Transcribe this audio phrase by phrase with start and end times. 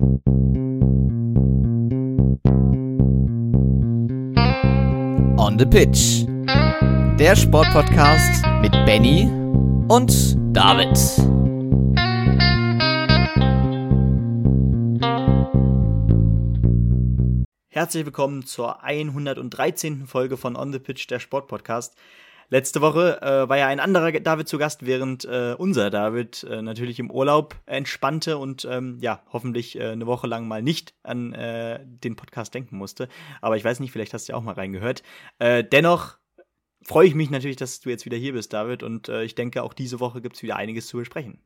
[0.00, 0.22] On
[5.58, 6.24] the Pitch.
[7.18, 9.28] Der Sportpodcast mit Benny
[9.88, 10.96] und David.
[17.68, 20.06] Herzlich willkommen zur 113.
[20.06, 21.96] Folge von On the Pitch, der Sportpodcast.
[22.50, 26.62] Letzte Woche äh, war ja ein anderer David zu Gast, während äh, unser David äh,
[26.62, 31.34] natürlich im Urlaub entspannte und ähm, ja, hoffentlich äh, eine Woche lang mal nicht an
[31.34, 33.08] äh, den Podcast denken musste.
[33.42, 35.02] Aber ich weiß nicht, vielleicht hast du ja auch mal reingehört.
[35.38, 36.16] Äh, dennoch
[36.82, 38.82] freue ich mich natürlich, dass du jetzt wieder hier bist, David.
[38.82, 41.42] Und äh, ich denke, auch diese Woche gibt es wieder einiges zu besprechen.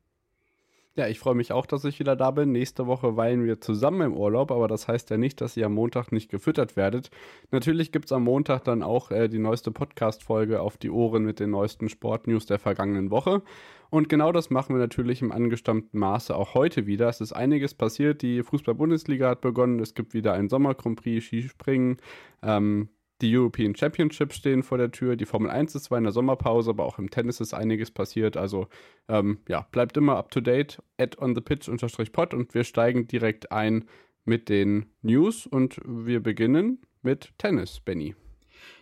[0.94, 2.52] Ja, ich freue mich auch, dass ich wieder da bin.
[2.52, 5.72] Nächste Woche weilen wir zusammen im Urlaub, aber das heißt ja nicht, dass ihr am
[5.72, 7.10] Montag nicht gefüttert werdet.
[7.50, 11.40] Natürlich gibt es am Montag dann auch äh, die neueste Podcast-Folge auf die Ohren mit
[11.40, 13.40] den neuesten Sportnews der vergangenen Woche.
[13.88, 17.08] Und genau das machen wir natürlich im angestammten Maße auch heute wieder.
[17.08, 18.20] Es ist einiges passiert.
[18.20, 19.80] Die Fußball-Bundesliga hat begonnen.
[19.80, 21.96] Es gibt wieder ein Sommer-Grand Skispringen.
[22.42, 22.90] Ähm,
[23.22, 25.16] die European Championships stehen vor der Tür.
[25.16, 28.36] Die Formel 1 ist zwar in der Sommerpause, aber auch im Tennis ist einiges passiert.
[28.36, 28.66] Also
[29.08, 31.70] ähm, ja, bleibt immer up to date at on the pitch
[32.12, 33.84] pod und wir steigen direkt ein
[34.24, 38.14] mit den News und wir beginnen mit Tennis, Benny.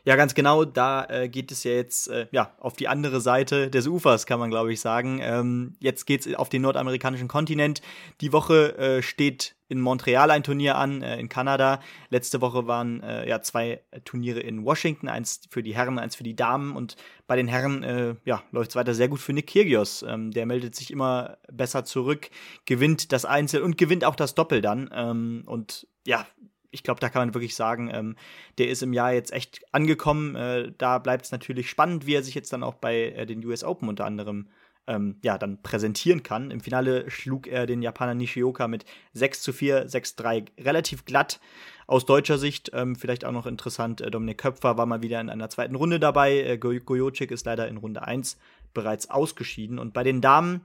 [0.05, 0.65] Ja, ganz genau.
[0.65, 4.39] Da äh, geht es ja jetzt äh, ja, auf die andere Seite des Ufers, kann
[4.39, 5.21] man glaube ich sagen.
[5.23, 7.81] Ähm, jetzt geht es auf den nordamerikanischen Kontinent.
[8.21, 11.81] Die Woche äh, steht in Montreal ein Turnier an, äh, in Kanada.
[12.11, 16.25] Letzte Woche waren äh, ja zwei Turniere in Washington, eins für die Herren, eins für
[16.25, 16.75] die Damen.
[16.75, 20.05] Und bei den Herren äh, ja, läuft es weiter sehr gut für Nick Kyrgios.
[20.07, 22.31] Ähm, der meldet sich immer besser zurück,
[22.67, 24.91] gewinnt das Einzel und gewinnt auch das Doppel dann.
[24.93, 26.27] Ähm, und ja,
[26.73, 28.17] ich glaube, da kann man wirklich sagen, ähm,
[28.59, 30.35] der ist im Jahr jetzt echt angekommen.
[30.35, 33.45] Äh, da bleibt es natürlich spannend, wie er sich jetzt dann auch bei äh, den
[33.45, 34.49] US Open unter anderem
[34.91, 36.51] ähm, ja, dann präsentieren kann.
[36.51, 41.41] Im Finale schlug er den Japaner Nishioka mit 6 zu 4, 6 3 relativ glatt.
[41.87, 45.31] Aus deutscher Sicht ähm, vielleicht auch noch interessant, äh, Dominik Köpfer war mal wieder in
[45.31, 46.41] einer zweiten Runde dabei.
[46.41, 48.37] Äh, Gojocic ist leider in Runde 1
[48.75, 49.79] bereits ausgeschieden.
[49.79, 50.63] Und bei den Damen,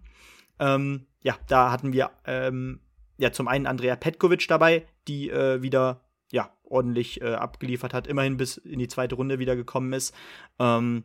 [0.59, 2.79] ähm, ja, da hatten wir ähm,
[3.17, 6.01] ja zum einen Andrea Petkovic dabei, die äh, wieder
[6.31, 10.16] ja ordentlich äh, abgeliefert hat, immerhin bis in die zweite Runde wieder gekommen ist.
[10.59, 11.03] Ähm,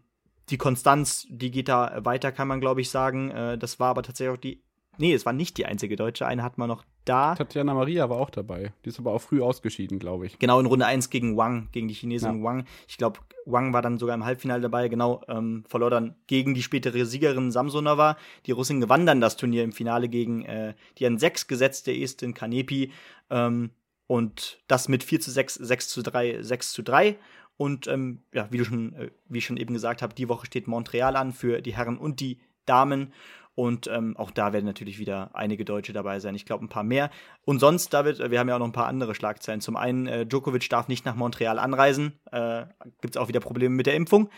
[0.50, 3.30] die Konstanz, die geht da weiter, kann man glaube ich sagen.
[3.30, 4.62] Äh, das war aber tatsächlich auch die.
[4.98, 6.26] Nee, es war nicht die einzige Deutsche.
[6.26, 7.34] Eine hat man noch da.
[7.34, 8.74] Tatjana Maria war auch dabei.
[8.84, 10.38] Die ist aber auch früh ausgeschieden, glaube ich.
[10.38, 12.44] Genau, in Runde 1 gegen Wang, gegen die Chinesin ja.
[12.44, 12.66] Wang.
[12.86, 14.88] Ich glaube, Wang war dann sogar im Halbfinale dabei.
[14.88, 18.18] Genau, ähm, verlor dann gegen die spätere Siegerin Samsonova.
[18.44, 22.34] Die Russin gewann dann das Turnier im Finale gegen äh, die an 6 gesetzte Estin
[22.34, 22.92] Kanepi.
[23.30, 23.70] Ähm,
[24.06, 27.16] und das mit 4 zu 6, 6 zu 3, 6 zu 3.
[27.60, 30.46] Und ähm, ja, wie du schon, äh, wie ich schon eben gesagt habe, die Woche
[30.46, 33.12] steht Montreal an für die Herren und die Damen.
[33.54, 36.34] Und ähm, auch da werden natürlich wieder einige Deutsche dabei sein.
[36.34, 37.10] Ich glaube, ein paar mehr.
[37.44, 39.60] Und sonst, David, äh, wir haben ja auch noch ein paar andere Schlagzeilen.
[39.60, 42.18] Zum einen, äh, Djokovic darf nicht nach Montreal anreisen.
[42.32, 42.64] Äh,
[43.02, 44.30] Gibt es auch wieder Probleme mit der Impfung.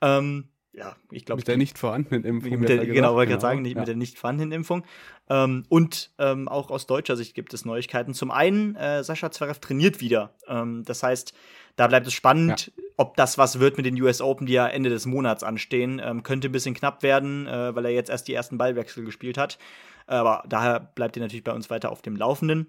[0.00, 1.40] Ähm, ja, ich glaube.
[1.40, 2.62] Mit der nicht vorhandenen Impfung.
[2.62, 3.80] Der, genau, wollte ich gerade sagen, nicht, ja.
[3.80, 4.84] mit der nicht vorhandenen Impfung.
[5.28, 8.14] Ähm, und ähm, auch aus deutscher Sicht gibt es Neuigkeiten.
[8.14, 10.36] Zum einen, äh, Sascha Zverev trainiert wieder.
[10.46, 11.34] Ähm, das heißt,
[11.80, 12.82] da bleibt es spannend, ja.
[12.98, 15.98] ob das was wird mit den US Open, die ja Ende des Monats anstehen.
[16.04, 19.38] Ähm, könnte ein bisschen knapp werden, äh, weil er jetzt erst die ersten Ballwechsel gespielt
[19.38, 19.58] hat.
[20.06, 22.68] Aber daher bleibt er natürlich bei uns weiter auf dem Laufenden.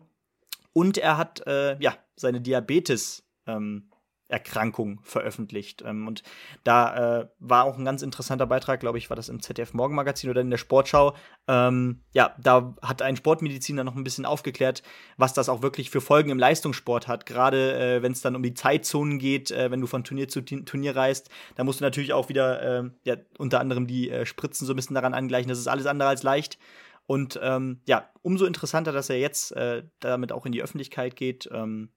[0.72, 3.91] Und er hat äh, ja seine Diabetes ähm,
[4.32, 5.84] Erkrankung veröffentlicht.
[5.86, 6.24] Ähm, und
[6.64, 10.30] da äh, war auch ein ganz interessanter Beitrag, glaube ich, war das im ZDF Morgenmagazin
[10.30, 11.16] oder in der Sportschau.
[11.48, 14.84] Ähm, ja, da hat ein Sportmediziner noch ein bisschen aufgeklärt,
[15.18, 17.26] was das auch wirklich für Folgen im Leistungssport hat.
[17.26, 20.42] Gerade äh, wenn es dann um die Zeitzonen geht, äh, wenn du von Turnier zu
[20.42, 24.66] Turnier reist, da musst du natürlich auch wieder ähm, ja, unter anderem die äh, Spritzen
[24.66, 25.50] so ein bisschen daran angleichen.
[25.50, 26.58] Das ist alles andere als leicht.
[27.06, 31.50] Und ähm, ja, umso interessanter, dass er jetzt äh, damit auch in die Öffentlichkeit geht.
[31.52, 31.90] Ähm,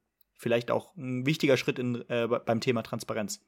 [0.45, 3.41] vielleicht auch ein wichtiger Schritt in, äh, beim Thema Transparenz.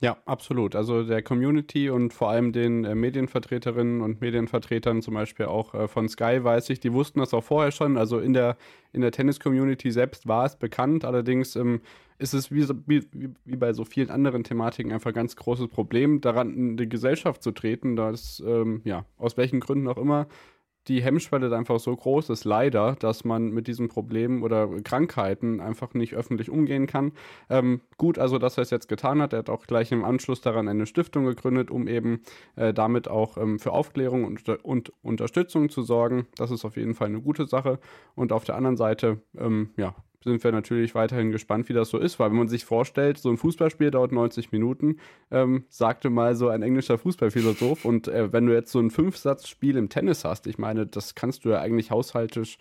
[0.00, 0.74] Ja, absolut.
[0.74, 5.86] Also der Community und vor allem den äh, Medienvertreterinnen und Medienvertretern, zum Beispiel auch äh,
[5.86, 7.96] von Sky, weiß ich, die wussten das auch vorher schon.
[7.96, 8.56] Also in der,
[8.92, 11.04] in der Tennis-Community selbst war es bekannt.
[11.04, 11.82] Allerdings ähm,
[12.18, 13.04] ist es wie, wie,
[13.44, 17.40] wie bei so vielen anderen Thematiken einfach ein ganz großes Problem, daran in die Gesellschaft
[17.40, 20.26] zu treten, dass, ähm, ja, aus welchen Gründen auch immer,
[20.88, 25.94] die Hemmschwelle einfach so groß ist, leider, dass man mit diesen Problemen oder Krankheiten einfach
[25.94, 27.12] nicht öffentlich umgehen kann.
[27.48, 29.32] Ähm, gut, also dass er es jetzt getan hat.
[29.32, 32.22] Er hat auch gleich im Anschluss daran eine Stiftung gegründet, um eben
[32.56, 36.26] äh, damit auch ähm, für Aufklärung und, und, Unterstützung zu sorgen.
[36.36, 37.78] Das ist auf jeden Fall eine gute Sache.
[38.14, 41.98] Und auf der anderen Seite, ähm, ja, sind wir natürlich weiterhin gespannt, wie das so
[41.98, 44.96] ist, weil wenn man sich vorstellt, so ein Fußballspiel dauert 90 Minuten,
[45.30, 47.84] ähm, sagte mal so ein englischer Fußballphilosoph.
[47.84, 51.44] Und äh, wenn du jetzt so ein Fünfsatzspiel im Tennis hast, ich meine, das kannst
[51.44, 52.58] du ja eigentlich haushaltisch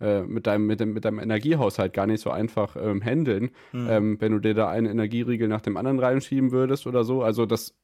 [0.00, 3.86] äh, mit, deinem, mit, dem, mit deinem Energiehaushalt gar nicht so einfach ähm, handeln, mhm.
[3.88, 7.22] ähm, wenn du dir da einen Energieriegel nach dem anderen reinschieben würdest oder so.
[7.22, 7.74] Also das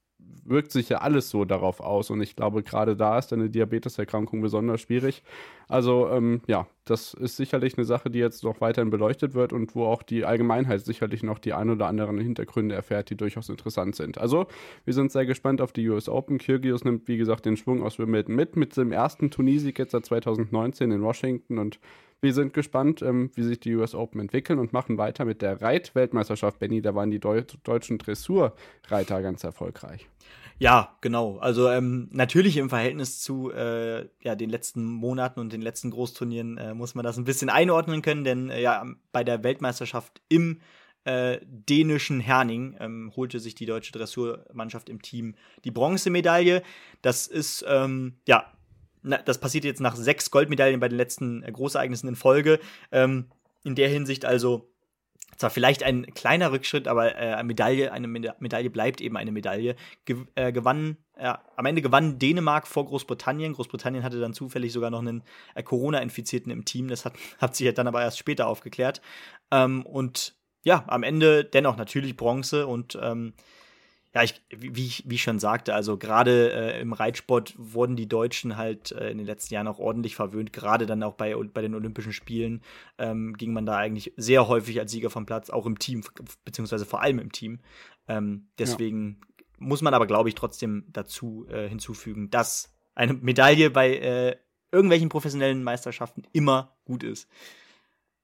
[0.44, 2.11] wirkt sich ja alles so darauf aus.
[2.11, 5.23] Und ich glaube, gerade da ist eine Diabeteserkrankung besonders schwierig.
[5.69, 9.75] Also ähm, ja, das ist sicherlich eine Sache, die jetzt noch weiterhin beleuchtet wird und
[9.75, 13.95] wo auch die Allgemeinheit sicherlich noch die ein oder anderen Hintergründe erfährt, die durchaus interessant
[13.95, 14.19] sind.
[14.19, 14.47] Also
[14.85, 16.39] wir sind sehr gespannt auf die US Open.
[16.39, 20.05] Kyrgios nimmt, wie gesagt, den Schwung aus Wimbledon mit, mit dem ersten Turniersieg jetzt seit
[20.05, 21.79] 2019 in Washington und
[22.23, 25.63] wir sind gespannt, ähm, wie sich die US Open entwickeln und machen weiter mit der
[25.63, 26.59] Reit-Weltmeisterschaft.
[26.59, 30.07] Benny, da waren die Deu deutschen Dressurreiter ganz erfolgreich.
[30.61, 31.39] Ja, genau.
[31.39, 36.59] Also ähm, natürlich im Verhältnis zu äh, ja, den letzten Monaten und den letzten Großturnieren
[36.59, 40.61] äh, muss man das ein bisschen einordnen können, denn äh, ja, bei der Weltmeisterschaft im
[41.05, 45.35] äh, dänischen Herning ähm, holte sich die deutsche Dressurmannschaft im Team
[45.65, 46.62] die Bronzemedaille.
[47.01, 48.53] Das ist ähm, ja
[49.03, 52.61] na, das passiert jetzt nach sechs Goldmedaillen bei den letzten äh, Großereignissen in Folge.
[52.93, 53.31] Ähm,
[53.65, 54.71] in der Hinsicht also
[55.41, 59.75] zwar vielleicht ein kleiner Rückschritt, aber äh, eine Medaille, eine Medaille bleibt eben eine Medaille.
[60.05, 63.55] Ge äh, gewann, äh, am Ende gewann Dänemark vor Großbritannien.
[63.55, 65.23] Großbritannien hatte dann zufällig sogar noch einen
[65.55, 66.89] äh, Corona-Infizierten im Team.
[66.89, 69.01] Das hat, hat sich dann aber erst später aufgeklärt.
[69.51, 73.33] Ähm, und ja, am Ende dennoch natürlich Bronze und ähm,
[74.12, 78.09] ja, ich, wie, ich, wie ich schon sagte, also gerade äh, im Reitsport wurden die
[78.09, 80.53] Deutschen halt äh, in den letzten Jahren auch ordentlich verwöhnt.
[80.53, 82.61] Gerade dann auch bei, bei den Olympischen Spielen
[82.99, 86.03] ähm, ging man da eigentlich sehr häufig als Sieger vom Platz, auch im Team,
[86.45, 87.61] beziehungsweise vor allem im Team.
[88.09, 89.47] Ähm, deswegen ja.
[89.59, 94.37] muss man aber, glaube ich, trotzdem dazu äh, hinzufügen, dass eine Medaille bei äh,
[94.73, 97.29] irgendwelchen professionellen Meisterschaften immer gut ist.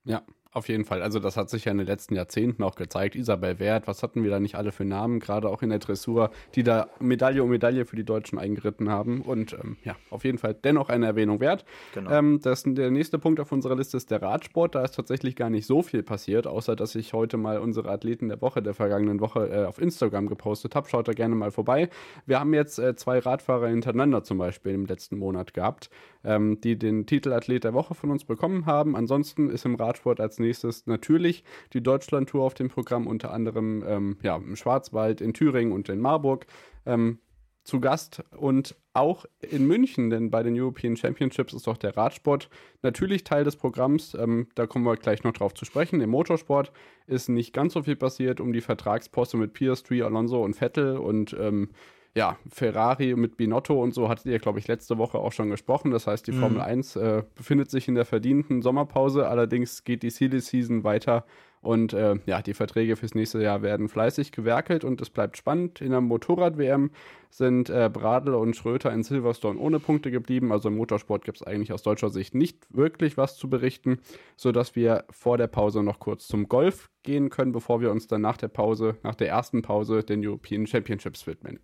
[0.03, 0.25] Ja,
[0.57, 1.01] auf jeden Fall.
[1.01, 3.15] Also das hat sich ja in den letzten Jahrzehnten auch gezeigt.
[3.15, 6.31] Isabel Wert, was hatten wir da nicht alle für Namen, gerade auch in der Dressur,
[6.55, 9.21] die da Medaille um Medaille für die Deutschen eingeritten haben.
[9.21, 11.63] Und ähm, ja, auf jeden Fall dennoch eine Erwähnung wert.
[11.93, 12.11] Genau.
[12.11, 14.75] Ähm, das, der nächste Punkt auf unserer Liste ist der Radsport.
[14.75, 18.27] Da ist tatsächlich gar nicht so viel passiert, außer dass ich heute mal unsere Athleten
[18.27, 20.89] der Woche, der vergangenen Woche, äh, auf Instagram gepostet habe.
[20.89, 21.89] Schaut da gerne mal vorbei.
[22.25, 25.89] Wir haben jetzt äh, zwei Radfahrer hintereinander zum Beispiel im letzten Monat gehabt,
[26.27, 28.95] ähm, die den Titel Athlet der Woche von uns bekommen haben.
[28.95, 31.43] Ansonsten ist im Radsport als nächstes natürlich
[31.73, 35.99] die Deutschlandtour auf dem Programm, unter anderem ähm, ja, im Schwarzwald, in Thüringen und in
[35.99, 36.45] Marburg.
[36.85, 37.19] Ähm,
[37.63, 42.49] zu Gast und auch in München, denn bei den European Championships ist auch der Radsport
[42.81, 44.13] natürlich Teil des Programms.
[44.13, 45.99] Ähm, da kommen wir gleich noch drauf zu sprechen.
[45.99, 46.71] Im Motorsport
[47.07, 51.35] ist nicht ganz so viel passiert um die Vertragsposte mit Piastri, Alonso und Vettel und
[51.37, 51.69] ähm,
[52.15, 55.91] ja, Ferrari mit Binotto und so hattet ihr, glaube ich, letzte Woche auch schon gesprochen.
[55.91, 56.39] Das heißt, die mhm.
[56.39, 59.27] Formel 1 äh, befindet sich in der verdienten Sommerpause.
[59.27, 61.25] Allerdings geht die Silly Season weiter
[61.61, 65.81] und äh, ja, die Verträge fürs nächste Jahr werden fleißig gewerkelt und es bleibt spannend.
[65.81, 66.91] In der Motorrad-WM
[67.29, 70.51] sind äh, Bradl und Schröter in Silverstone ohne Punkte geblieben.
[70.51, 73.99] Also im Motorsport gibt es eigentlich aus deutscher Sicht nicht wirklich was zu berichten,
[74.35, 78.21] sodass wir vor der Pause noch kurz zum Golf gehen können, bevor wir uns dann
[78.21, 81.59] nach der Pause, nach der ersten Pause, den European Championships widmen.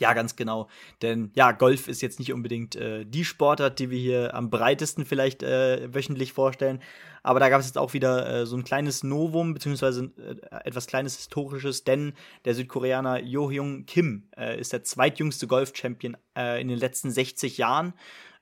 [0.00, 0.68] Ja, ganz genau.
[1.02, 5.04] Denn ja, Golf ist jetzt nicht unbedingt äh, die Sportart, die wir hier am breitesten
[5.04, 6.80] vielleicht äh, wöchentlich vorstellen.
[7.22, 10.86] Aber da gab es jetzt auch wieder äh, so ein kleines Novum, beziehungsweise äh, etwas
[10.86, 12.14] kleines Historisches, denn
[12.46, 17.58] der Südkoreaner Jo Hyung Kim äh, ist der zweitjüngste Golf-Champion äh, in den letzten 60
[17.58, 17.92] Jahren.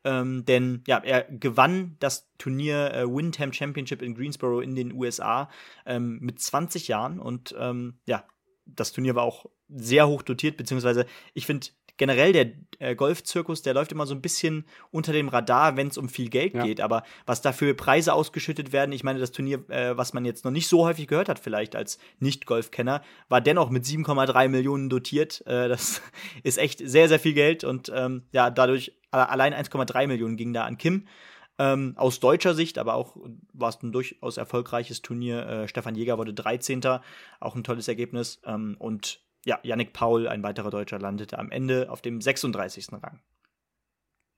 [0.04, 5.50] Ähm, denn ja, er gewann das Turnier äh, Windham Championship in Greensboro in den USA
[5.86, 8.24] ähm, mit 20 Jahren und ähm, ja,
[8.74, 13.74] das Turnier war auch sehr hoch dotiert, beziehungsweise ich finde generell der äh, Golfzirkus, der
[13.74, 16.62] läuft immer so ein bisschen unter dem Radar, wenn es um viel Geld ja.
[16.62, 16.80] geht.
[16.80, 20.44] Aber was da für Preise ausgeschüttet werden, ich meine, das Turnier, äh, was man jetzt
[20.44, 25.44] noch nicht so häufig gehört hat, vielleicht als Nicht-Golfkenner, war dennoch mit 7,3 Millionen dotiert.
[25.46, 26.00] Äh, das
[26.42, 30.64] ist echt sehr, sehr viel Geld und ähm, ja, dadurch allein 1,3 Millionen ging da
[30.64, 31.06] an Kim.
[31.58, 33.16] Ähm, aus deutscher Sicht, aber auch
[33.52, 35.46] war es ein durchaus erfolgreiches Turnier.
[35.46, 36.80] Äh, Stefan Jäger wurde 13.
[37.40, 38.40] Auch ein tolles Ergebnis.
[38.44, 42.92] Ähm, und ja, Yannick Paul, ein weiterer Deutscher, landete am Ende auf dem 36.
[42.92, 43.20] Rang.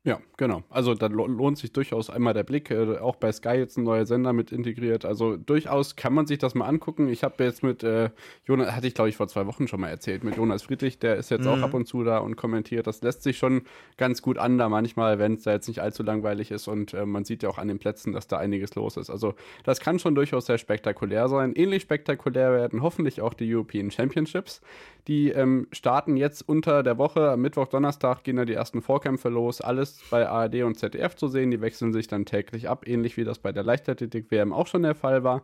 [0.02, 0.62] Ja, genau.
[0.70, 2.70] Also da lohnt sich durchaus einmal der Blick.
[2.70, 5.04] Äh, auch bei Sky jetzt ein neuer Sender mit integriert.
[5.04, 7.10] Also durchaus kann man sich das mal angucken.
[7.10, 8.08] Ich habe jetzt mit äh,
[8.46, 11.16] Jonas, hatte ich glaube ich vor zwei Wochen schon mal erzählt, mit Jonas Friedrich, der
[11.16, 11.48] ist jetzt mhm.
[11.48, 12.86] auch ab und zu da und kommentiert.
[12.86, 13.60] Das lässt sich schon
[13.98, 16.66] ganz gut an da manchmal, wenn es da jetzt nicht allzu langweilig ist.
[16.66, 19.10] Und äh, man sieht ja auch an den Plätzen, dass da einiges los ist.
[19.10, 21.52] Also das kann schon durchaus sehr spektakulär sein.
[21.54, 24.62] Ähnlich spektakulär werden hoffentlich auch die European Championships.
[25.08, 27.32] Die ähm, starten jetzt unter der Woche.
[27.32, 29.60] Am Mittwoch, Donnerstag gehen da die ersten Vorkämpfe los.
[29.60, 31.50] Alles bei ARD und ZDF zu sehen.
[31.50, 34.94] Die wechseln sich dann täglich ab, ähnlich wie das bei der Leichtathletik-WM auch schon der
[34.94, 35.42] Fall war.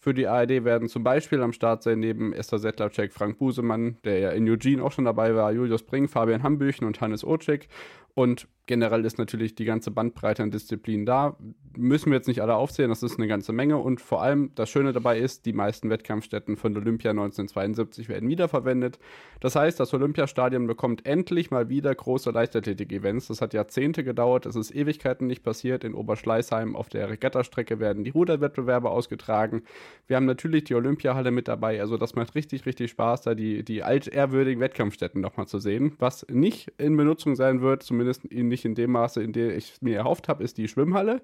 [0.00, 4.18] Für die ARD werden zum Beispiel am Start sein neben Esther Settlercheck, Frank Busemann, der
[4.20, 7.68] ja in Eugene auch schon dabei war, Julius Bring, Fabian Hambüchen und Hannes Otschik.
[8.18, 11.36] Und generell ist natürlich die ganze Bandbreite an Disziplinen da.
[11.76, 13.78] Müssen wir jetzt nicht alle aufzählen, das ist eine ganze Menge.
[13.78, 18.98] Und vor allem das Schöne dabei ist, die meisten Wettkampfstätten von Olympia 1972 werden wiederverwendet.
[19.40, 23.28] Das heißt, das Olympiastadion bekommt endlich mal wieder große Leichtathletik-Events.
[23.28, 25.84] Das hat Jahrzehnte gedauert, es ist Ewigkeiten nicht passiert.
[25.84, 29.62] In Oberschleißheim auf der Regattastrecke werden die Ruderwettbewerbe ausgetragen.
[30.08, 31.80] Wir haben natürlich die Olympiahalle mit dabei.
[31.80, 35.92] Also das macht richtig, richtig Spaß, da die, die altehrwürdigen Wettkampfstätten nochmal zu sehen.
[36.00, 39.82] Was nicht in Benutzung sein wird, zumindest nicht in dem Maße, in dem ich es
[39.82, 41.22] mir erhofft habe, ist die Schwimmhalle.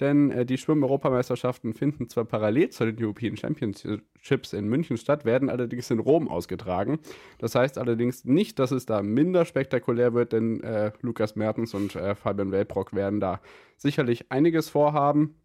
[0.00, 5.48] Denn äh, die Schwimm-Europameisterschaften finden zwar parallel zu den European Championships in München statt, werden
[5.48, 6.98] allerdings in Rom ausgetragen.
[7.38, 11.96] Das heißt allerdings nicht, dass es da minder spektakulär wird, denn äh, Lukas Mertens und
[11.96, 13.40] äh, Fabian Welbrock werden da
[13.76, 15.36] sicherlich einiges vorhaben.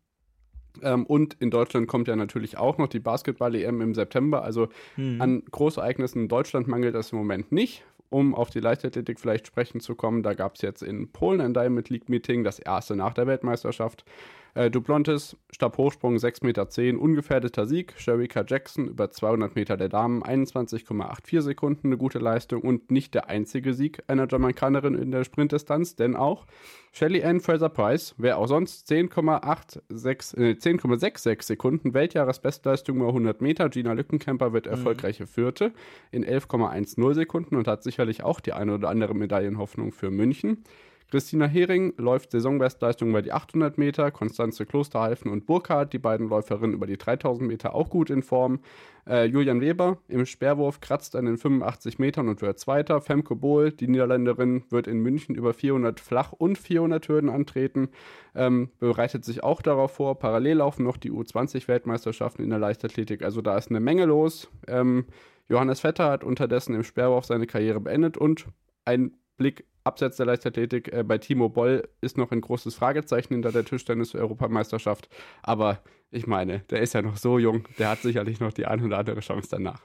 [0.82, 4.44] Ähm, und in Deutschland kommt ja natürlich auch noch die Basketball-EM im September.
[4.44, 5.22] Also mhm.
[5.22, 7.84] an Großereignissen in Deutschland mangelt es im Moment nicht.
[8.12, 11.54] Um auf die Leichtathletik vielleicht sprechen zu kommen, da gab es jetzt in Polen ein
[11.54, 14.04] Diamond League Meeting, das erste nach der Weltmeisterschaft.
[14.54, 17.94] Äh, Duplantis, Stabhochsprung 6,10 Meter, ungefährdeter Sieg.
[17.98, 23.30] Sherika Jackson über 200 Meter der Damen, 21,84 Sekunden, eine gute Leistung und nicht der
[23.30, 26.46] einzige Sieg einer Jamaikanerin in der Sprintdistanz, denn auch
[26.92, 33.70] Shelly Ann Fraser-Price, wer auch sonst, 10,66 äh, 10, Sekunden, Weltjahresbestleistung über 100 Meter.
[33.70, 34.72] Gina Lückenkämper wird mhm.
[34.72, 35.72] erfolgreiche Vierte
[36.12, 40.66] in 11,10 Sekunden und hat sicherlich auch die eine oder andere Medaillenhoffnung für München.
[41.12, 46.74] Christina Hering läuft Saisonbestleistung über die 800 Meter, Konstanze Klosterhalfen und Burkhardt, die beiden Läuferinnen
[46.74, 48.62] über die 3000 Meter auch gut in Form.
[49.06, 53.02] Äh, Julian Weber im Speerwurf kratzt an den 85 Metern und wird Zweiter.
[53.02, 57.90] Femke Bohl, die Niederländerin, wird in München über 400 Flach- und 400 Hürden antreten,
[58.34, 60.18] ähm, bereitet sich auch darauf vor.
[60.18, 64.50] Parallel laufen noch die U20-Weltmeisterschaften in der Leichtathletik, also da ist eine Menge los.
[64.66, 65.08] Ähm,
[65.50, 68.46] Johannes Vetter hat unterdessen im Speerwurf seine Karriere beendet und
[68.86, 69.12] ein
[69.42, 73.66] Blick abseits der Leichtathletik äh, bei Timo Boll ist noch ein großes Fragezeichen hinter der
[73.66, 75.10] Tischtennis-Europameisterschaft.
[75.42, 75.82] Aber
[76.12, 79.00] ich meine, der ist ja noch so jung, der hat sicherlich noch die ein oder
[79.00, 79.82] andere Chance danach.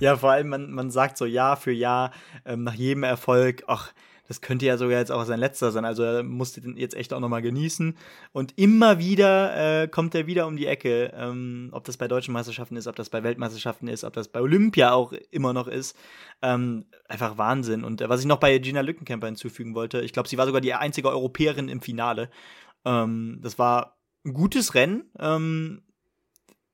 [0.00, 2.10] Ja, vor allem, man, man sagt so Jahr für Jahr
[2.44, 3.92] ähm, nach jedem Erfolg, ach,
[4.30, 5.84] das könnte ja sogar jetzt auch sein letzter sein.
[5.84, 7.96] Also er musste den jetzt echt auch nochmal genießen.
[8.30, 11.12] Und immer wieder äh, kommt er wieder um die Ecke.
[11.16, 14.40] Ähm, ob das bei deutschen Meisterschaften ist, ob das bei Weltmeisterschaften ist, ob das bei
[14.40, 15.96] Olympia auch immer noch ist.
[16.42, 17.82] Ähm, einfach Wahnsinn.
[17.82, 20.60] Und äh, was ich noch bei Gina Lückenkämper hinzufügen wollte, ich glaube, sie war sogar
[20.60, 22.30] die einzige Europäerin im Finale.
[22.84, 25.10] Ähm, das war ein gutes Rennen.
[25.18, 25.82] Ähm,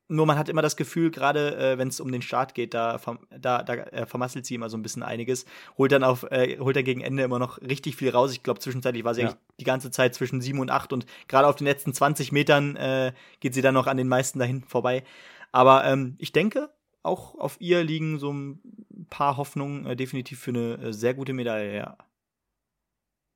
[0.07, 2.99] nur man hat immer das Gefühl, gerade äh, wenn es um den Start geht, da,
[3.29, 5.45] da, da äh, vermasselt sie immer so ein bisschen einiges.
[5.77, 8.31] Holt dann auf, äh, holt dann gegen Ende immer noch richtig viel raus.
[8.31, 9.27] Ich glaube, zwischenzeitlich war sie ja.
[9.27, 12.75] eigentlich die ganze Zeit zwischen sieben und acht und gerade auf den letzten 20 Metern
[12.75, 15.03] äh, geht sie dann noch an den meisten dahin vorbei.
[15.51, 16.69] Aber ähm, ich denke,
[17.03, 18.59] auch auf ihr liegen so ein
[19.09, 21.97] paar Hoffnungen äh, definitiv für eine äh, sehr gute Medaille, ja.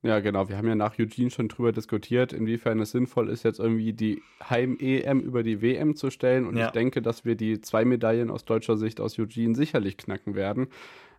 [0.03, 0.49] Ja, genau.
[0.49, 4.23] Wir haben ja nach Eugene schon drüber diskutiert, inwiefern es sinnvoll ist, jetzt irgendwie die
[4.49, 6.47] Heim-EM über die WM zu stellen.
[6.47, 6.67] Und ja.
[6.67, 10.69] ich denke, dass wir die zwei Medaillen aus deutscher Sicht aus Eugene sicherlich knacken werden.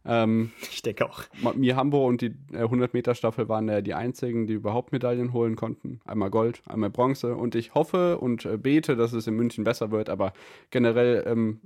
[0.04, 1.22] Ähm, ich denke auch.
[1.54, 6.00] Mir Hamburg und die 100-Meter-Staffel waren ja die einzigen, die überhaupt Medaillen holen konnten.
[6.04, 7.36] Einmal Gold, einmal Bronze.
[7.36, 10.08] Und ich hoffe und äh, bete, dass es in München besser wird.
[10.08, 10.32] Aber
[10.70, 11.60] generell ähm,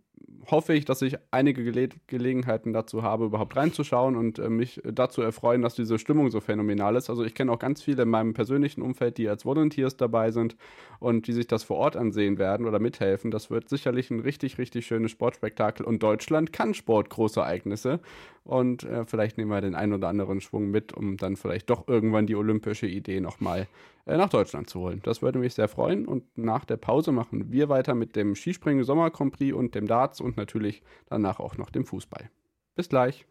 [0.51, 5.23] hoffe ich, dass ich einige Gele Gelegenheiten dazu habe, überhaupt reinzuschauen und äh, mich dazu
[5.23, 7.11] erfreuen, dass diese Stimmung so phänomenal ist.
[7.11, 10.57] Also ich kenne auch ganz viele in meinem persönlichen Umfeld, die als Volunteers dabei sind
[10.99, 13.31] und die sich das vor Ort ansehen werden oder mithelfen.
[13.31, 18.01] Das wird sicherlich ein richtig, richtig schönes Sportspektakel und Deutschland kann Sportgroßereignisse
[18.45, 21.89] und äh, vielleicht nehmen wir den einen oder anderen Schwung mit, um dann vielleicht doch
[21.89, 23.67] irgendwann die olympische Idee nochmal äh,
[24.07, 25.01] nach Deutschland zu holen.
[25.03, 28.85] Das würde mich sehr freuen und nach der Pause machen wir weiter mit dem Skispringen
[28.85, 32.31] Sommer Grand und dem Darts und natürlich danach auch noch dem Fußball.
[32.77, 33.27] Bis gleich.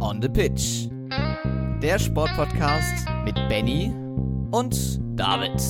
[0.00, 0.88] On the Pitch.
[1.82, 3.92] Der Sportpodcast mit Benny
[4.52, 5.60] und David.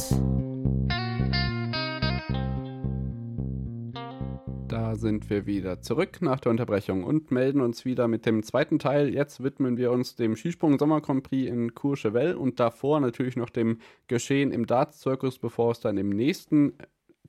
[4.95, 9.13] Sind wir wieder zurück nach der Unterbrechung und melden uns wieder mit dem zweiten Teil.
[9.13, 13.79] Jetzt widmen wir uns dem Skisprung Sommer Grand in Courchevel und davor natürlich noch dem
[14.07, 16.75] Geschehen im Darts-Zirkus, bevor es dann im nächsten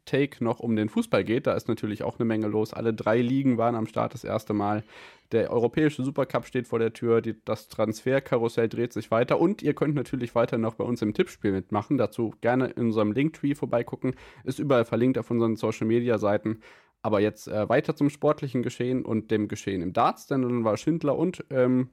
[0.05, 1.47] Take noch um den Fußball geht.
[1.47, 2.73] Da ist natürlich auch eine Menge los.
[2.73, 4.83] Alle drei Ligen waren am Start das erste Mal.
[5.31, 7.21] Der europäische Supercup steht vor der Tür.
[7.21, 9.39] Die, das Transferkarussell dreht sich weiter.
[9.39, 11.97] Und ihr könnt natürlich weiter noch bei uns im Tippspiel mitmachen.
[11.97, 14.15] Dazu gerne in unserem Linktree vorbeigucken.
[14.43, 16.59] Ist überall verlinkt auf unseren Social Media Seiten.
[17.03, 20.77] Aber jetzt äh, weiter zum sportlichen Geschehen und dem Geschehen im Darts, denn dann war
[20.77, 21.89] Schindler und ähm,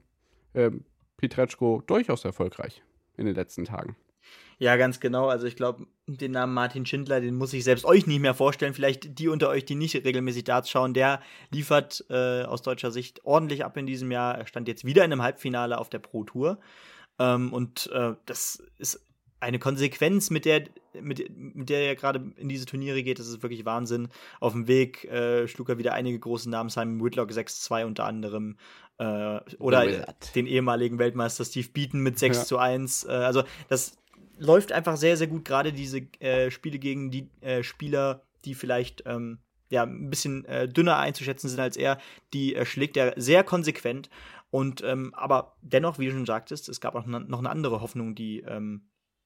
[0.53, 0.71] äh,
[1.17, 2.81] Pietreczko durchaus erfolgreich
[3.17, 3.95] in den letzten Tagen.
[4.57, 5.27] Ja, ganz genau.
[5.27, 8.73] Also ich glaube, den Namen Martin Schindler, den muss ich selbst euch nicht mehr vorstellen.
[8.73, 13.25] Vielleicht die unter euch, die nicht regelmäßig Darts schauen, der liefert äh, aus deutscher Sicht
[13.25, 14.37] ordentlich ab in diesem Jahr.
[14.37, 16.59] Er stand jetzt wieder in einem Halbfinale auf der Pro Tour.
[17.17, 19.03] Ähm, und äh, das ist
[19.41, 23.41] eine Konsequenz, mit der, mit, mit der er gerade in diese Turniere geht, das ist
[23.41, 24.09] wirklich Wahnsinn.
[24.39, 28.57] Auf dem Weg äh, schlug er wieder einige große Namen, Simon Whitlock 6-2 unter anderem,
[28.99, 32.43] äh, oder den ehemaligen Weltmeister Steve Beaton mit 6 ja.
[32.45, 33.05] zu 1.
[33.05, 33.97] Äh, also das
[34.37, 39.03] läuft einfach sehr, sehr gut, gerade diese äh, Spiele gegen die äh, Spieler, die vielleicht
[39.05, 41.97] ähm, ja, ein bisschen äh, dünner einzuschätzen sind als er,
[42.33, 44.09] die äh, schlägt er sehr konsequent.
[44.51, 48.15] Und ähm, aber dennoch, wie du schon sagtest, es gab auch noch eine andere Hoffnung,
[48.15, 48.81] die ähm,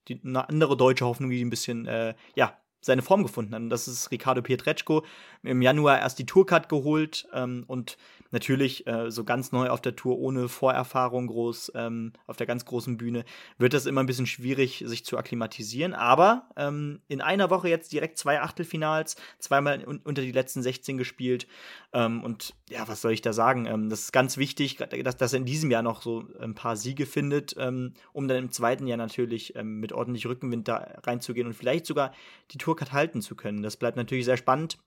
[0.07, 3.61] die, eine andere deutsche Hoffnung, die ein bisschen, äh, ja, seine Form gefunden hat.
[3.61, 5.03] Und das ist Ricardo Pietreczko.
[5.43, 7.97] Im Januar erst die Tourcard geholt ähm, und
[8.31, 12.65] natürlich äh, so ganz neu auf der Tour, ohne Vorerfahrung groß, ähm, auf der ganz
[12.65, 13.23] großen Bühne,
[13.57, 15.93] wird das immer ein bisschen schwierig, sich zu akklimatisieren.
[15.93, 20.97] Aber ähm, in einer Woche jetzt direkt zwei Achtelfinals, zweimal un unter die letzten 16
[20.97, 21.47] gespielt.
[21.93, 23.65] Ähm, und ja, was soll ich da sagen?
[23.65, 26.75] Ähm, das ist ganz wichtig, dass, dass er in diesem Jahr noch so ein paar
[26.75, 31.47] Siege findet, ähm, um dann im zweiten Jahr natürlich ähm, mit ordentlich Rückenwind da reinzugehen
[31.47, 32.11] und vielleicht sogar
[32.51, 33.63] die Tourcard halten zu können.
[33.63, 34.77] Das bleibt natürlich sehr spannend.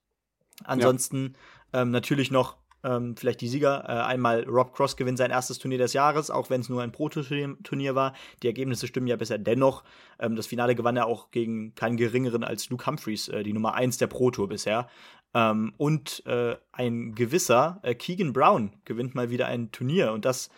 [0.65, 1.35] Ansonsten
[1.73, 1.85] ja.
[1.85, 3.85] natürlich noch ähm, vielleicht die Sieger.
[3.89, 6.93] Äh, einmal Rob Cross gewinnt sein erstes Turnier des Jahres, auch wenn es nur ein
[6.93, 8.15] Proto-Turnier war.
[8.43, 9.85] Die Ergebnisse stimmen ja bisher dennoch.
[10.19, 13.75] Ähm, das Finale gewann er auch gegen keinen geringeren als Luke Humphreys, äh, die Nummer
[13.75, 14.89] 1 der Pro-Tour bisher.
[15.35, 20.51] Ähm, und äh, ein gewisser äh, Keegan Brown gewinnt mal wieder ein Turnier und das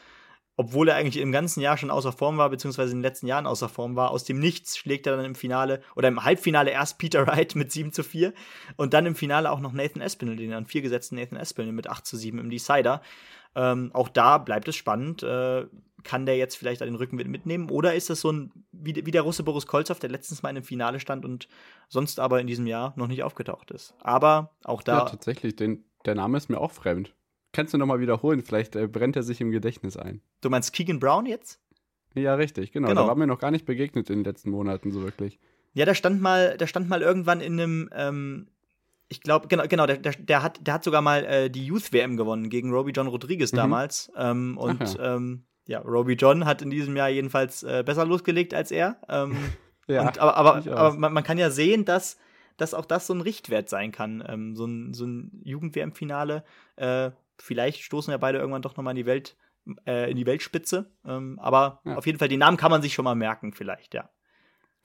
[0.61, 3.47] obwohl er eigentlich im ganzen Jahr schon außer Form war, beziehungsweise in den letzten Jahren
[3.47, 4.11] außer Form war.
[4.11, 7.73] Aus dem Nichts schlägt er dann im Finale oder im Halbfinale erst Peter Wright mit
[7.73, 8.35] 7 zu 4
[8.77, 11.89] und dann im Finale auch noch Nathan Espinel, den an vier gesetzten Nathan Espinel mit
[11.89, 13.01] 8 zu 7 im Decider.
[13.55, 15.23] Ähm, auch da bleibt es spannend.
[15.23, 15.65] Äh,
[16.05, 17.71] kann der jetzt vielleicht den Rückenwind mitnehmen?
[17.71, 20.63] Oder ist das so ein, wie, wie der Russe Boris Kolzow, der letztens mal einem
[20.63, 21.49] Finale stand und
[21.89, 23.95] sonst aber in diesem Jahr noch nicht aufgetaucht ist?
[24.01, 24.99] Aber auch da.
[24.99, 27.15] Ja, tatsächlich, den, der Name ist mir auch fremd.
[27.53, 28.43] Kannst du nochmal wiederholen?
[28.43, 30.21] Vielleicht äh, brennt er sich im Gedächtnis ein.
[30.41, 31.61] Du meinst Keegan Brown jetzt?
[32.15, 32.89] Ja, richtig, genau.
[32.89, 33.03] genau.
[33.03, 35.39] Da war mir noch gar nicht begegnet in den letzten Monaten so wirklich.
[35.73, 38.49] Ja, da stand mal, da stand mal irgendwann in einem, ähm,
[39.09, 41.93] ich glaube, genau, genau, der, der, der, hat, der hat sogar mal äh, die Youth
[41.93, 43.57] WM gewonnen gegen Roby John Rodriguez mhm.
[43.57, 44.13] damals.
[44.17, 44.99] Ähm, und.
[45.01, 48.97] Ähm, ja, Roby John hat in diesem Jahr jedenfalls äh, besser losgelegt als er.
[49.09, 49.37] Ähm,
[49.87, 52.19] ja, und, aber aber, aber man, man, kann ja sehen, dass,
[52.57, 54.25] dass auch das so ein Richtwert sein kann.
[54.27, 56.43] Ähm, so ein, so ein Jugend-WM-Finale.
[56.75, 59.37] Äh, vielleicht stoßen ja beide irgendwann doch nochmal in die Welt,
[59.87, 60.91] äh, in die Weltspitze.
[61.05, 61.97] Ähm, aber ja.
[61.97, 64.11] auf jeden Fall, die Namen kann man sich schon mal merken, vielleicht, ja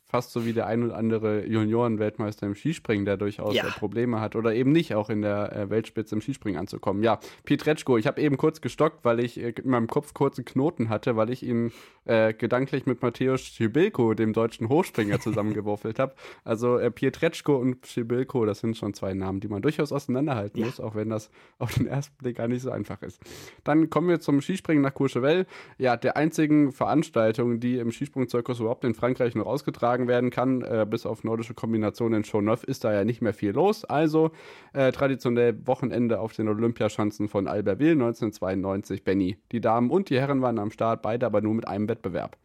[0.07, 3.63] fast so wie der ein oder andere Junioren-Weltmeister im Skispringen, der durchaus ja.
[3.65, 7.03] Probleme hat oder eben nicht auch in der äh, Weltspitze im Skispringen anzukommen.
[7.03, 10.89] Ja, Pietreczko, ich habe eben kurz gestockt, weil ich äh, in meinem Kopf kurze Knoten
[10.89, 11.71] hatte, weil ich ihn
[12.05, 16.13] äh, gedanklich mit Matthäus Schibilko, dem deutschen Hochspringer, zusammengewürfelt habe.
[16.43, 20.67] Also äh, Pietreczko und Schibilko, das sind schon zwei Namen, die man durchaus auseinanderhalten ja.
[20.67, 23.19] muss, auch wenn das auf den ersten Blick gar nicht so einfach ist.
[23.63, 25.47] Dann kommen wir zum Skispringen nach Courchevel.
[25.77, 30.61] Ja, der einzigen Veranstaltung, die im Skisprungzirkus überhaupt in Frankreich noch ausgetragen geschlagen werden kann.
[30.61, 33.85] Äh, bis auf nordische Kombinationen in Show ist da ja nicht mehr viel los.
[33.85, 34.31] Also
[34.73, 39.03] äh, traditionell Wochenende auf den Olympiaschanzen von Albertville 1992.
[39.03, 39.37] Benny.
[39.51, 42.37] Die Damen und die Herren waren am Start, beide aber nur mit einem Wettbewerb.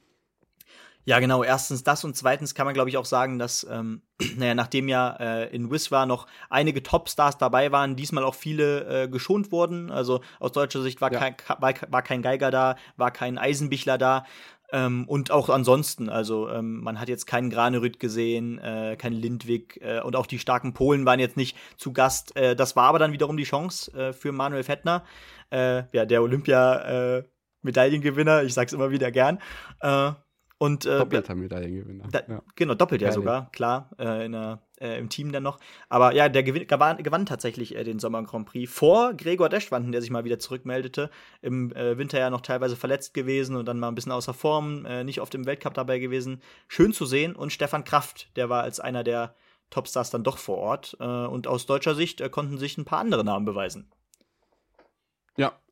[1.07, 1.43] Ja, genau.
[1.43, 4.03] Erstens das und zweitens kann man, glaube ich, auch sagen, dass, ähm,
[4.37, 9.09] naja, nachdem ja äh, in Wiswa noch einige Topstars dabei waren, diesmal auch viele äh,
[9.09, 9.91] geschont wurden.
[9.91, 11.19] Also aus deutscher Sicht war, ja.
[11.19, 14.25] kein, war, war kein Geiger da, war kein Eisenbichler da.
[14.73, 19.81] Ähm, und auch ansonsten, also ähm, man hat jetzt keinen Granerüt gesehen, äh, keinen Lindwig
[19.83, 22.35] äh, und auch die starken Polen waren jetzt nicht zu Gast.
[22.37, 25.05] Äh, das war aber dann wiederum die Chance äh, für Manuel Fettner,
[25.51, 29.41] äh, ja, der Olympia-Medaillengewinner, ich sag's immer wieder gern.
[29.81, 30.13] Äh,
[30.59, 32.07] und, äh, Doppelter Medaillengewinner.
[32.11, 32.43] Da, ja.
[32.55, 35.59] Genau, doppelt ja sogar, klar, äh, in der, äh, im Team dann noch.
[35.89, 39.93] Aber ja, der gewin gewann, gewann tatsächlich äh, den Sommer Grand Prix vor Gregor Deschwanden,
[39.93, 41.11] der sich mal wieder zurückmeldete.
[41.43, 44.85] Im äh, Winter ja noch teilweise verletzt gewesen und dann mal ein bisschen außer Form,
[44.87, 46.43] äh, nicht oft im Weltcup dabei gewesen.
[46.69, 47.37] Schön zu sehen.
[47.37, 49.35] Und Stefan Kraft, der war als einer der
[49.71, 50.97] Topstars dann doch vor Ort.
[51.01, 53.91] Äh, und aus deutscher Sicht äh, konnten sich ein paar andere Namen beweisen.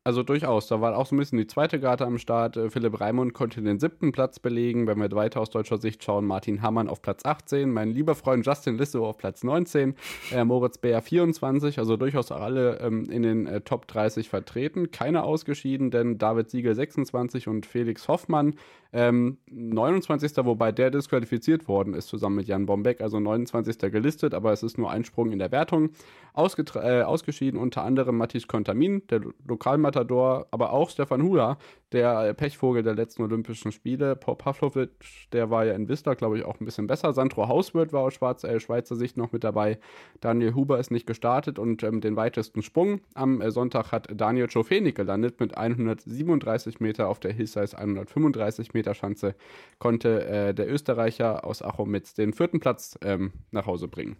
[0.09, 0.65] Also durchaus.
[0.65, 2.57] Da war auch so ein bisschen die zweite Karte am Start.
[2.57, 4.87] Äh, Philipp Raimund konnte den siebten Platz belegen.
[4.87, 8.43] Wenn wir weiter aus deutscher Sicht schauen, Martin Hammann auf Platz 18, mein lieber Freund
[8.43, 9.93] Justin Lissow auf Platz 19,
[10.31, 14.89] äh, Moritz Bär 24, also durchaus alle ähm, in den äh, Top 30 vertreten.
[14.89, 18.55] Keiner ausgeschieden, denn David Siegel 26 und Felix Hoffmann
[18.91, 20.37] ähm, 29.
[20.37, 23.77] Wobei der disqualifiziert worden ist, zusammen mit Jan Bombeck, also 29.
[23.91, 25.91] gelistet, aber es ist nur ein Sprung in der Wertung.
[26.33, 31.57] Ausgetra äh, ausgeschieden unter anderem Matthias Kontamin, der Lokalmatador, aber auch Stefan Hula,
[31.91, 34.15] der Pechvogel der letzten Olympischen Spiele.
[34.15, 34.89] Paul Pavlovic,
[35.31, 37.13] der war ja in Whistler, glaube ich, auch ein bisschen besser.
[37.13, 39.79] Sandro Hauswirt war aus Schwarz, äh, Schweizer Sicht noch mit dabei.
[40.19, 44.49] Daniel Huber ist nicht gestartet und ähm, den weitesten Sprung am äh, Sonntag hat Daniel
[44.49, 49.35] Schofenig gelandet mit 137 Meter auf der Hillsize 135 Meter Schanze.
[49.79, 54.17] Konnte äh, der Österreicher aus Achomitz den vierten Platz ähm, nach Hause bringen.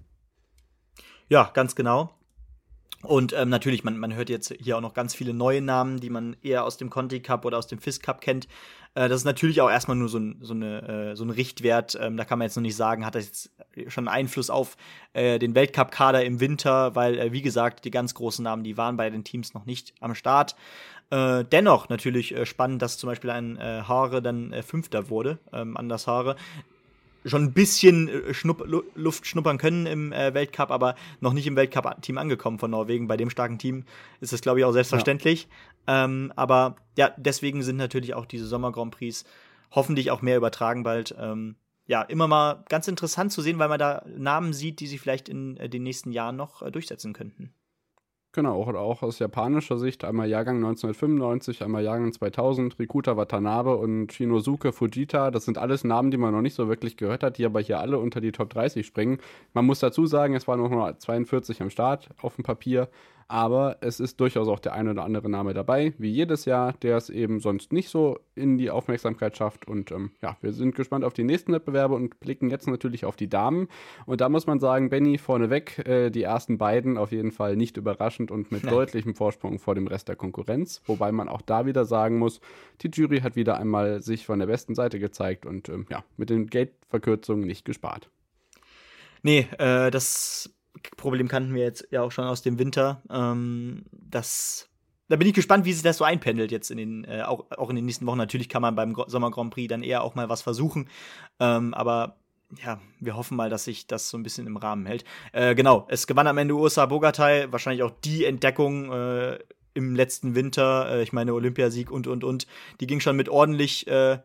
[1.27, 2.18] Ja, ganz genau.
[3.01, 6.09] Und ähm, natürlich, man, man hört jetzt hier auch noch ganz viele neue Namen, die
[6.09, 8.47] man eher aus dem Conti Cup oder aus dem FIS Cup kennt.
[8.93, 11.97] Äh, das ist natürlich auch erstmal nur so ein, so eine, äh, so ein Richtwert.
[11.99, 13.51] Ähm, da kann man jetzt noch nicht sagen, hat das jetzt
[13.87, 14.75] schon Einfluss auf
[15.13, 18.97] äh, den Weltcup-Kader im Winter, weil, äh, wie gesagt, die ganz großen Namen, die waren
[18.97, 20.55] bei den Teams noch nicht am Start.
[21.09, 25.39] Äh, dennoch natürlich äh, spannend, dass zum Beispiel ein äh, Haare dann äh, Fünfter wurde,
[25.53, 26.35] ähm, Anders Haare
[27.29, 28.65] schon ein bisschen äh, Schnupp
[28.95, 33.07] Luft schnuppern können im äh, Weltcup, aber noch nicht im Weltcup-Team angekommen von Norwegen.
[33.07, 33.85] Bei dem starken Team
[34.19, 35.47] ist das, glaube ich, auch selbstverständlich.
[35.87, 36.05] Ja.
[36.05, 39.23] Ähm, aber ja, deswegen sind natürlich auch diese Sommer-Grand Prix
[39.71, 41.15] hoffentlich auch mehr übertragen bald.
[41.19, 45.01] Ähm, ja, immer mal ganz interessant zu sehen, weil man da Namen sieht, die sich
[45.01, 47.53] vielleicht in äh, den nächsten Jahren noch äh, durchsetzen könnten.
[48.31, 54.13] Genau, auch, auch aus japanischer Sicht einmal Jahrgang 1995, einmal Jahrgang 2000, Rikuta Watanabe und
[54.13, 55.31] Shinosuke Fujita.
[55.31, 57.79] Das sind alles Namen, die man noch nicht so wirklich gehört hat, die aber hier
[57.79, 59.17] alle unter die Top 30 springen.
[59.53, 62.87] Man muss dazu sagen, es waren noch nur 42 am Start auf dem Papier.
[63.29, 66.97] Aber es ist durchaus auch der ein oder andere Name dabei, wie jedes Jahr, der
[66.97, 69.67] es eben sonst nicht so in die Aufmerksamkeit schafft.
[69.67, 73.15] Und ähm, ja, wir sind gespannt auf die nächsten Wettbewerbe und blicken jetzt natürlich auf
[73.15, 73.67] die Damen.
[74.07, 77.77] Und da muss man sagen, Benny vorneweg, äh, die ersten beiden auf jeden Fall nicht
[77.77, 80.81] überraschend und mit deutlichem Vorsprung vor dem Rest der Konkurrenz.
[80.87, 82.41] Wobei man auch da wieder sagen muss,
[82.81, 86.31] die Jury hat wieder einmal sich von der besten Seite gezeigt und ähm, ja, mit
[86.31, 88.09] den Geldverkürzungen nicht gespart.
[89.21, 90.49] Nee, äh, das
[90.97, 93.01] Problem kannten wir jetzt ja auch schon aus dem Winter.
[93.09, 94.69] Ähm, das
[95.09, 97.69] da bin ich gespannt, wie sich das so einpendelt jetzt in den, äh, auch, auch
[97.71, 98.19] in den nächsten Wochen.
[98.19, 100.87] Natürlich kann man beim Sommer Grand Prix dann eher auch mal was versuchen.
[101.39, 102.17] Ähm, aber
[102.63, 105.03] ja, wir hoffen mal, dass sich das so ein bisschen im Rahmen hält.
[105.33, 109.39] Äh, genau, es gewann am Ende USA Bogatay, wahrscheinlich auch die Entdeckung äh,
[109.73, 110.91] im letzten Winter.
[110.91, 112.45] Äh, ich meine, Olympiasieg und, und, und.
[112.79, 114.19] Die ging schon mit ordentlich äh,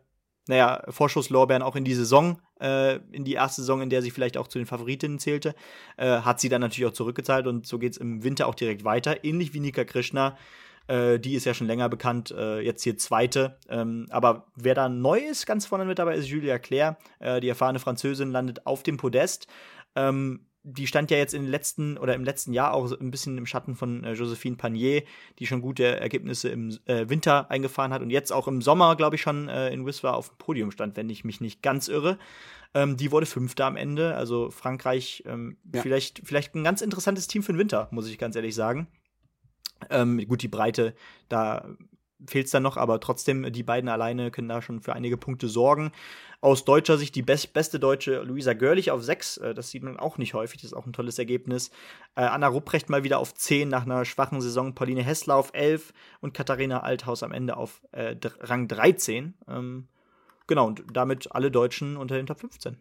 [0.47, 4.37] naja, Vorschusslorbeeren auch in die Saison, äh, in die erste Saison, in der sie vielleicht
[4.37, 5.55] auch zu den Favoritinnen zählte,
[5.97, 8.83] äh, hat sie dann natürlich auch zurückgezahlt und so geht es im Winter auch direkt
[8.83, 10.37] weiter, ähnlich wie Nika Krishna.
[10.87, 13.57] Äh, die ist ja schon länger bekannt, äh, jetzt hier zweite.
[13.69, 16.97] Ähm, aber wer da neu ist, ganz vorne mit dabei, ist Julia Claire.
[17.19, 19.47] Äh, die erfahrene Französin landet auf dem Podest.
[19.95, 23.37] Ähm, die stand ja jetzt in den letzten oder im letzten Jahr auch ein bisschen
[23.37, 25.03] im Schatten von äh, Josephine Panier,
[25.37, 29.15] die schon gute Ergebnisse im äh, Winter eingefahren hat und jetzt auch im Sommer, glaube
[29.15, 32.17] ich, schon äh, in Whistler auf dem Podium stand, wenn ich mich nicht ganz irre.
[32.73, 34.15] Ähm, die wurde Fünfte am Ende.
[34.15, 35.81] Also Frankreich, ähm, ja.
[35.81, 38.87] vielleicht, vielleicht ein ganz interessantes Team für den Winter, muss ich ganz ehrlich sagen.
[39.91, 40.95] Ähm, gut, die Breite,
[41.29, 41.69] da
[42.27, 45.47] fehlt es dann noch, aber trotzdem, die beiden alleine können da schon für einige Punkte
[45.47, 45.91] sorgen.
[46.41, 49.97] Aus deutscher Sicht die best beste Deutsche Luisa Görlich auf 6, äh, das sieht man
[49.97, 51.71] auch nicht häufig, das ist auch ein tolles Ergebnis.
[52.15, 55.93] Äh, Anna Rupprecht mal wieder auf 10 nach einer schwachen Saison, Pauline Hessler auf 11
[56.21, 59.33] und Katharina Althaus am Ende auf äh, Rang 13.
[59.47, 59.87] Ähm,
[60.47, 62.77] genau, und damit alle Deutschen unter den Top 15.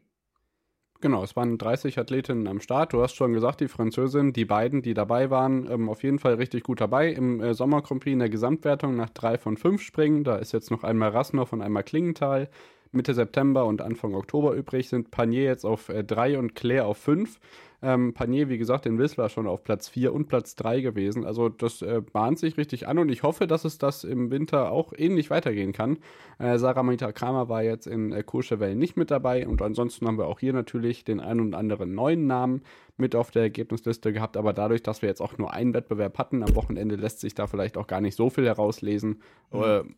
[1.00, 2.92] Genau, es waren 30 Athletinnen am Start.
[2.92, 6.34] Du hast schon gesagt, die Französin, die beiden, die dabei waren, ähm, auf jeden Fall
[6.34, 7.12] richtig gut dabei.
[7.12, 10.24] Im äh, Sommer in der Gesamtwertung nach drei von fünf Springen.
[10.24, 12.48] Da ist jetzt noch einmal Rasnov und einmal Klingenthal.
[12.94, 16.98] Mitte September und Anfang Oktober übrig sind Panier jetzt auf 3 äh, und Claire auf
[16.98, 17.38] 5.
[17.84, 21.26] Ähm, Panier, wie gesagt, in Whistler schon auf Platz 4 und Platz 3 gewesen.
[21.26, 24.72] Also das äh, bahnt sich richtig an und ich hoffe, dass es das im Winter
[24.72, 25.98] auch ähnlich weitergehen kann.
[26.38, 30.16] Äh, Sarah Mita Kramer war jetzt in äh, Courchevel nicht mit dabei und ansonsten haben
[30.16, 32.62] wir auch hier natürlich den einen und anderen neuen Namen
[32.96, 36.42] mit auf der Ergebnisliste gehabt, aber dadurch, dass wir jetzt auch nur einen Wettbewerb hatten,
[36.42, 39.20] am Wochenende lässt sich da vielleicht auch gar nicht so viel herauslesen.
[39.52, 39.94] Mhm.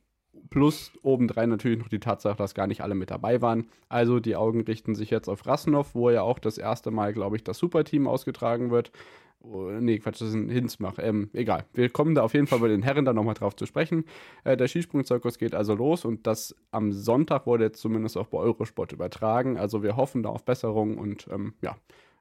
[0.51, 3.69] Plus obendrein natürlich noch die Tatsache, dass gar nicht alle mit dabei waren.
[3.89, 7.37] Also die Augen richten sich jetzt auf Rasnov, wo ja auch das erste Mal, glaube
[7.37, 8.93] ich, das Superteam ausgetragen wird.
[9.41, 10.99] Oh, nee, Quatsch, das ist ein Hinsmach.
[10.99, 11.65] Ähm, egal.
[11.73, 14.05] Wir kommen da auf jeden Fall bei den Herren dann nochmal drauf zu sprechen.
[14.45, 18.39] Äh, der Skisprungzirkus geht also los und das am Sonntag wurde jetzt zumindest auch bei
[18.39, 19.57] Eurosport übertragen.
[19.57, 21.77] Also wir hoffen da auf Besserung und ähm, ja,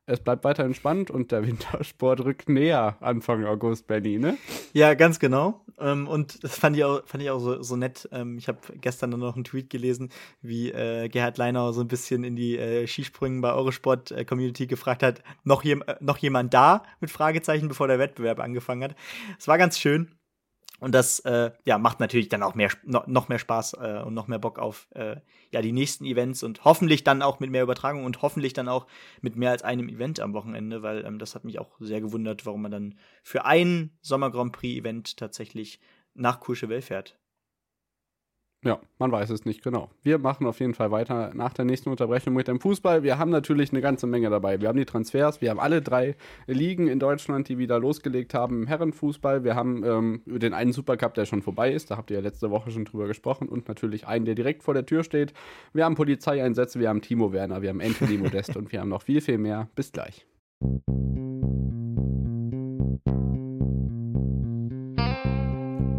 [0.08, 4.38] es bleibt weiterhin spannend und der Wintersport rückt näher Anfang August, Benny, ne?
[4.74, 5.62] Ja, ganz genau.
[5.80, 8.08] Ähm, und das fand ich auch, fand ich auch so, so nett.
[8.12, 10.10] Ähm, ich habe gestern dann noch einen Tweet gelesen,
[10.42, 15.04] wie äh, Gerhard Leinau so ein bisschen in die äh, Skisprüngen bei Eurosport-Community äh, gefragt
[15.04, 16.84] hat, noch, jem noch jemand da?
[17.00, 18.96] Mit Fragezeichen, bevor der Wettbewerb angefangen hat.
[19.40, 20.12] Es war ganz schön.
[20.80, 24.28] Und das äh, ja, macht natürlich dann auch mehr, noch mehr Spaß äh, und noch
[24.28, 25.18] mehr Bock auf äh,
[25.52, 28.86] ja, die nächsten Events und hoffentlich dann auch mit mehr Übertragung und hoffentlich dann auch
[29.22, 32.46] mit mehr als einem Event am Wochenende, weil ähm, das hat mich auch sehr gewundert,
[32.46, 35.80] warum man dann für ein Sommer Grand Prix Event tatsächlich
[36.14, 37.18] nach Courchevel fährt.
[38.66, 39.92] Ja, man weiß es nicht genau.
[40.02, 43.04] Wir machen auf jeden Fall weiter nach der nächsten Unterbrechung mit dem Fußball.
[43.04, 44.60] Wir haben natürlich eine ganze Menge dabei.
[44.60, 46.16] Wir haben die Transfers, wir haben alle drei
[46.48, 49.44] Ligen in Deutschland, die wieder losgelegt haben im Herrenfußball.
[49.44, 52.50] Wir haben ähm, den einen Supercup, der schon vorbei ist, da habt ihr ja letzte
[52.50, 55.34] Woche schon drüber gesprochen und natürlich einen, der direkt vor der Tür steht.
[55.74, 59.04] Wir haben Polizeieinsätze, wir haben Timo Werner, wir haben Anthony Modest und wir haben noch
[59.04, 59.70] viel, viel mehr.
[59.76, 60.26] Bis gleich.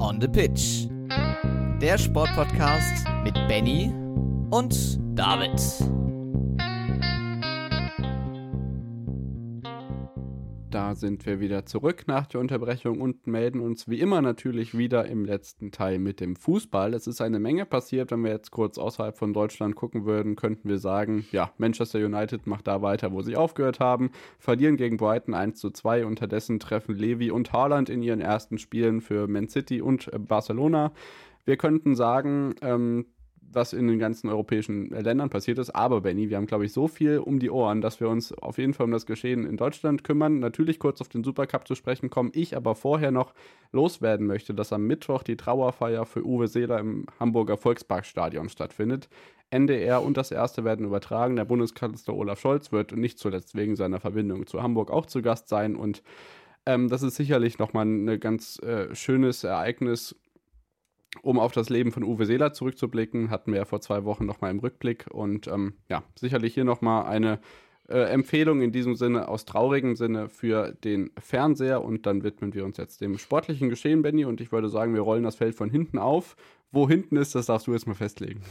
[0.00, 0.95] On the Pitch
[1.80, 3.92] der Sportpodcast mit Benny
[4.50, 5.60] und David.
[10.76, 15.06] Da sind wir wieder zurück nach der Unterbrechung und melden uns wie immer natürlich wieder
[15.06, 16.92] im letzten Teil mit dem Fußball.
[16.92, 18.10] Es ist eine Menge passiert.
[18.10, 22.46] Wenn wir jetzt kurz außerhalb von Deutschland gucken würden, könnten wir sagen, ja, Manchester United
[22.46, 26.04] macht da weiter, wo sie aufgehört haben, verlieren gegen Brighton 1 zu 2.
[26.04, 30.92] Unterdessen treffen Levi und Haaland in ihren ersten Spielen für Man City und Barcelona.
[31.46, 33.06] Wir könnten sagen, ähm,
[33.52, 35.70] was in den ganzen europäischen Ländern passiert ist.
[35.70, 38.58] Aber Benny, wir haben, glaube ich, so viel um die Ohren, dass wir uns auf
[38.58, 40.38] jeden Fall um das Geschehen in Deutschland kümmern.
[40.38, 42.30] Natürlich kurz auf den Supercup zu sprechen kommen.
[42.34, 43.34] Ich aber vorher noch
[43.72, 49.08] loswerden möchte, dass am Mittwoch die Trauerfeier für Uwe Seeler im Hamburger Volksparkstadion stattfindet.
[49.50, 51.36] NDR und das erste werden übertragen.
[51.36, 55.48] Der Bundeskanzler Olaf Scholz wird nicht zuletzt wegen seiner Verbindung zu Hamburg auch zu Gast
[55.48, 55.76] sein.
[55.76, 56.02] Und
[56.66, 60.16] ähm, das ist sicherlich nochmal ein ganz äh, schönes Ereignis
[61.22, 64.50] um auf das Leben von Uwe Seeler zurückzublicken, hatten wir ja vor zwei Wochen nochmal
[64.50, 65.06] im Rückblick.
[65.10, 67.40] Und ähm, ja, sicherlich hier nochmal eine
[67.88, 71.82] äh, Empfehlung in diesem Sinne, aus traurigem Sinne für den Fernseher.
[71.82, 74.24] Und dann widmen wir uns jetzt dem sportlichen Geschehen, Benny.
[74.24, 76.36] Und ich würde sagen, wir rollen das Feld von hinten auf.
[76.72, 78.42] Wo hinten ist, das darfst du jetzt mal festlegen.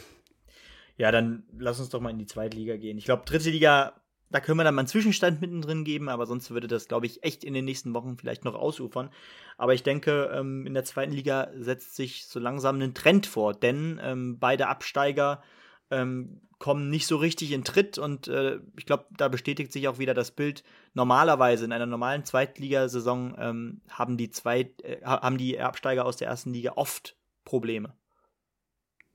[0.97, 2.97] Ja, dann lass uns doch mal in die zweite Liga gehen.
[2.97, 3.93] Ich glaube, dritte Liga
[4.35, 7.23] da können wir dann mal einen Zwischenstand mittendrin geben, aber sonst würde das, glaube ich,
[7.23, 9.09] echt in den nächsten Wochen vielleicht noch ausufern.
[9.57, 13.53] Aber ich denke, ähm, in der zweiten Liga setzt sich so langsam ein Trend vor,
[13.53, 15.41] denn ähm, beide Absteiger
[15.89, 19.99] ähm, kommen nicht so richtig in Tritt und äh, ich glaube, da bestätigt sich auch
[19.99, 20.65] wieder das Bild.
[20.93, 26.27] Normalerweise in einer normalen Zweitligasaison ähm, haben die Zweit, äh, haben die Absteiger aus der
[26.27, 27.95] ersten Liga oft Probleme.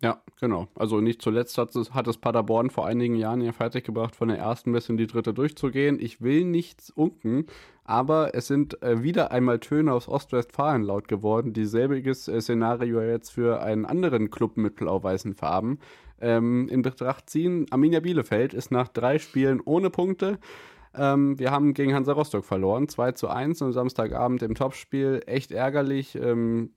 [0.03, 0.67] Ja, genau.
[0.75, 4.39] Also nicht zuletzt hat es, hat es Paderborn vor einigen Jahren ja fertiggebracht, von der
[4.39, 6.01] ersten bis in die dritte durchzugehen.
[6.01, 7.45] Ich will nichts unken,
[7.85, 13.03] aber es sind äh, wieder einmal Töne aus Ostwestfalen laut geworden, die selbiges äh, Szenario
[13.03, 15.79] jetzt für einen anderen Club mit blau-weißen Farben
[16.21, 17.67] ähm, in Betracht ziehen.
[17.71, 20.39] Arminia Bielefeld ist nach drei Spielen ohne Punkte.
[20.95, 25.23] Ähm, wir haben gegen Hansa Rostock verloren, 2 zu 1 am Samstagabend im Topspiel.
[25.27, 26.17] Echt ärgerlich.
[26.17, 26.71] Ähm,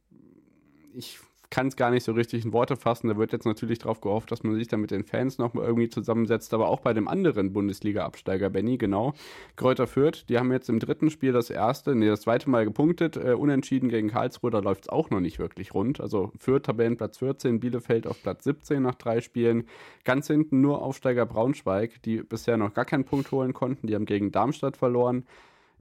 [0.94, 1.20] ich
[1.54, 3.10] kann es gar nicht so richtig in Worte fassen.
[3.10, 5.88] Da wird jetzt natürlich darauf gehofft, dass man sich dann mit den Fans nochmal irgendwie
[5.88, 6.52] zusammensetzt.
[6.56, 9.14] Aber auch bei dem anderen Bundesliga-Absteiger, Benny, genau.
[9.56, 13.18] Kräuter Fürth, die haben jetzt im dritten Spiel das erste, nee, das zweite Mal gepunktet.
[13.18, 16.02] Äh, unentschieden gegen Karlsruhe, da läuft es auch noch nicht wirklich rund.
[16.02, 19.68] Also Fürth Tabellenplatz 14, Bielefeld auf Platz 17 nach drei Spielen.
[20.06, 23.86] Ganz hinten nur Aufsteiger Braunschweig, die bisher noch gar keinen Punkt holen konnten.
[23.86, 25.28] Die haben gegen Darmstadt verloren.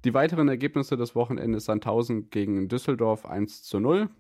[0.05, 4.11] Die weiteren Ergebnisse des Wochenendes Sandhausen gegen Düsseldorf 1 zu 0.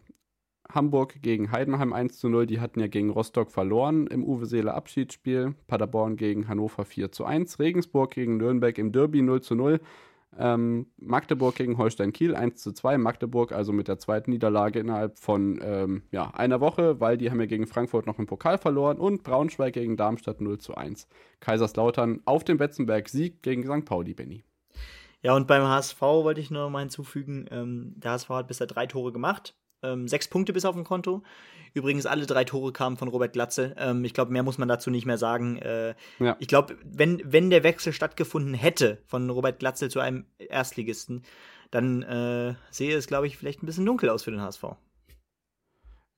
[0.69, 2.47] Hamburg gegen Heidenheim 1 zu 0.
[2.47, 5.55] Die hatten ja gegen Rostock verloren im Uwe Seele Abschiedsspiel.
[5.67, 7.59] Paderborn gegen Hannover 4 zu 1.
[7.59, 9.81] Regensburg gegen Nürnberg im Derby 0 zu 0.
[10.39, 12.97] Ähm, Magdeburg gegen Holstein Kiel 1 zu 2.
[12.97, 17.41] Magdeburg also mit der zweiten Niederlage innerhalb von ähm, ja, einer Woche, weil die haben
[17.41, 18.99] ja gegen Frankfurt noch im Pokal verloren.
[18.99, 21.07] Und Braunschweig gegen Darmstadt 0 zu 1.
[21.41, 23.85] Kaiserslautern auf dem Betzenberg Sieg gegen St.
[23.85, 24.43] Pauli, Benny.
[25.21, 28.87] Ja, und beim HSV wollte ich nur mal hinzufügen, ähm, der HSV hat bisher drei
[28.87, 31.23] Tore gemacht ähm, sechs Punkte bis auf dem Konto.
[31.75, 33.75] Übrigens, alle drei Tore kamen von Robert Glatze.
[33.79, 35.57] Ähm, ich glaube, mehr muss man dazu nicht mehr sagen.
[35.59, 36.37] Äh, ja.
[36.39, 41.23] Ich glaube, wenn, wenn der Wechsel stattgefunden hätte von Robert Glatze zu einem Erstligisten,
[41.71, 44.65] dann äh, sehe es, glaube ich, vielleicht ein bisschen dunkel aus für den HSV.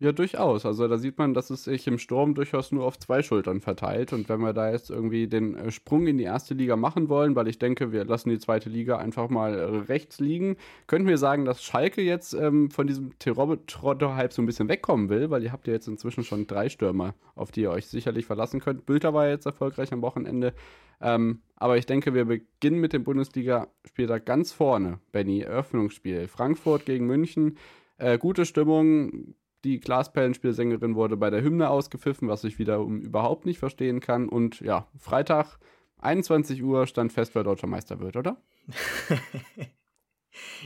[0.01, 0.67] Ja, durchaus.
[0.67, 4.13] Also da sieht man, dass es sich im Sturm durchaus nur auf zwei Schultern verteilt.
[4.13, 7.37] Und wenn wir da jetzt irgendwie den äh, Sprung in die erste Liga machen wollen,
[7.37, 10.57] weil ich denke, wir lassen die zweite Liga einfach mal äh, rechts liegen,
[10.89, 15.31] könnten wir sagen, dass Schalke jetzt ähm, von diesem Terodde-Hype so ein bisschen wegkommen will,
[15.31, 18.59] weil ihr habt ja jetzt inzwischen schon drei Stürmer, auf die ihr euch sicherlich verlassen
[18.59, 18.87] könnt.
[18.87, 20.55] Bülter war jetzt erfolgreich am Wochenende.
[21.01, 24.99] Ähm, aber ich denke, wir beginnen mit dem Bundesligaspiel da ganz vorne.
[25.13, 26.27] Benny, Eröffnungsspiel.
[26.27, 27.59] Frankfurt gegen München.
[27.97, 33.59] Äh, gute Stimmung, die Glasperlenspielsängerin wurde bei der Hymne ausgepfiffen, was ich wiederum überhaupt nicht
[33.59, 34.29] verstehen kann.
[34.29, 35.59] Und ja, Freitag,
[35.98, 38.37] 21 Uhr, stand fest, wer deutscher Meister wird, oder?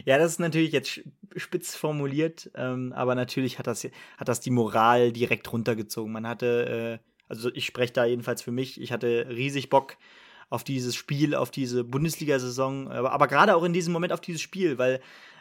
[0.05, 1.01] ja, das ist natürlich jetzt
[1.37, 3.85] spitz formuliert, ähm, aber natürlich hat das,
[4.17, 6.13] hat das die Moral direkt runtergezogen.
[6.13, 9.97] Man hatte, äh, also ich spreche da jedenfalls für mich, ich hatte riesig Bock
[10.51, 14.41] auf dieses Spiel, auf diese Bundesliga-Saison, aber, aber gerade auch in diesem Moment auf dieses
[14.41, 15.01] Spiel, weil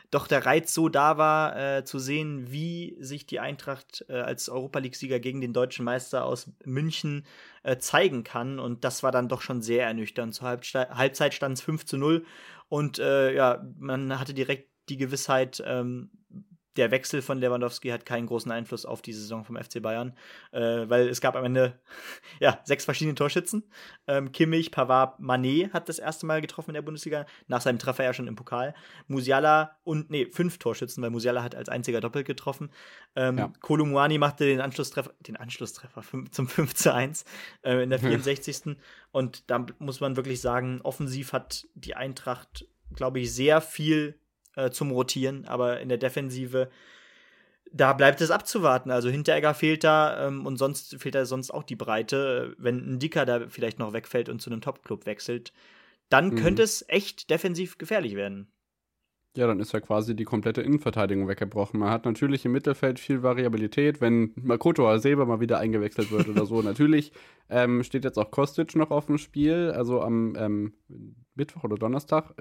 [0.10, 4.48] doch der Reiz so da war, äh, zu sehen, wie sich die Eintracht äh, als
[4.48, 7.26] Europa League-Sieger gegen den deutschen Meister aus München
[7.64, 8.60] äh, zeigen kann.
[8.60, 10.34] Und das war dann doch schon sehr ernüchternd.
[10.34, 12.26] Zur Halbste Halbzeit stand es 5 zu 0
[12.70, 16.10] und äh, ja, man hatte direkt die Gewissheit, ähm,
[16.78, 20.14] der Wechsel von Lewandowski hat keinen großen Einfluss auf die Saison vom FC Bayern,
[20.52, 21.80] äh, weil es gab am Ende
[22.40, 23.64] ja sechs verschiedene Torschützen.
[24.08, 28.04] Ähm, Kimmich, Pavard, Manet hat das erste Mal getroffen in der Bundesliga, nach seinem Treffer
[28.04, 28.76] ja schon im Pokal.
[29.08, 32.70] Musiala und, nee, fünf Torschützen, weil Musiala hat als einziger doppelt getroffen.
[33.16, 33.54] Ähm, ja.
[33.62, 37.26] Kolumwani machte den Anschlusstreffer, den Anschlusstreffer zum 5 zu 1
[37.64, 38.78] äh, in der 64.
[39.12, 44.20] und da muss man wirklich sagen, offensiv hat die Eintracht, glaube ich, sehr viel
[44.58, 46.70] äh, zum Rotieren, aber in der Defensive,
[47.72, 48.92] da bleibt es abzuwarten.
[48.92, 52.56] Also Hinteregger fehlt da ähm, und sonst fehlt da sonst auch die Breite.
[52.58, 55.54] Wenn ein Dicker da vielleicht noch wegfällt und zu einem Top-Club wechselt,
[56.10, 56.36] dann mhm.
[56.36, 58.52] könnte es echt defensiv gefährlich werden.
[59.36, 61.80] Ja, dann ist ja quasi die komplette Innenverteidigung weggebrochen.
[61.80, 66.48] Man hat natürlich im Mittelfeld viel Variabilität, wenn Makoto Aseba mal wieder eingewechselt wird oder
[66.48, 66.62] so.
[66.64, 67.12] natürlich
[67.48, 70.74] ähm, steht jetzt auch Kostic noch auf dem Spiel, also am ähm,
[71.36, 72.34] Mittwoch oder Donnerstag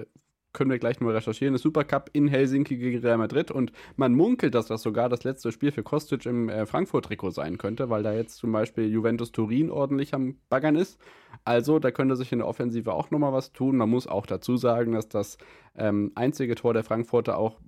[0.56, 4.54] können wir gleich mal recherchieren, ist Supercup in Helsinki gegen Real Madrid und man munkelt,
[4.54, 8.12] dass das sogar das letzte Spiel für Kostic im äh, Frankfurt-Trikot sein könnte, weil da
[8.12, 10.98] jetzt zum Beispiel Juventus Turin ordentlich am Baggern ist.
[11.44, 13.76] Also da könnte sich in der Offensive auch nochmal was tun.
[13.76, 15.36] Man muss auch dazu sagen, dass das
[15.76, 17.58] ähm, einzige Tor der Frankfurter auch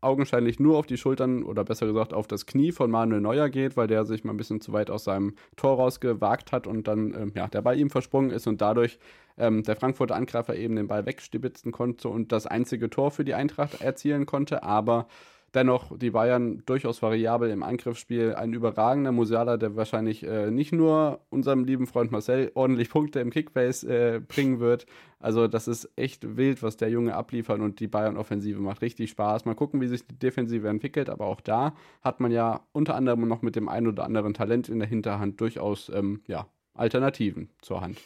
[0.00, 3.76] augenscheinlich nur auf die Schultern oder besser gesagt auf das Knie von Manuel Neuer geht,
[3.76, 7.14] weil der sich mal ein bisschen zu weit aus seinem Tor rausgewagt hat und dann
[7.14, 8.98] ähm, ja, der Ball ihm versprungen ist und dadurch
[9.40, 13.34] ähm, der Frankfurter Angreifer eben den Ball wegstibitzen konnte und das einzige Tor für die
[13.34, 14.62] Eintracht erzielen konnte.
[14.62, 15.06] Aber
[15.54, 18.34] dennoch die Bayern durchaus variabel im Angriffsspiel.
[18.34, 23.30] Ein überragender Musiala, der wahrscheinlich äh, nicht nur unserem lieben Freund Marcel ordentlich Punkte im
[23.30, 24.86] Kickbase äh, bringen wird.
[25.18, 29.44] Also das ist echt wild, was der Junge abliefert und die Bayern-Offensive macht richtig Spaß.
[29.44, 33.26] Mal gucken, wie sich die Defensive entwickelt, aber auch da hat man ja unter anderem
[33.28, 37.80] noch mit dem ein oder anderen Talent in der Hinterhand durchaus ähm, ja, Alternativen zur
[37.80, 37.98] Hand.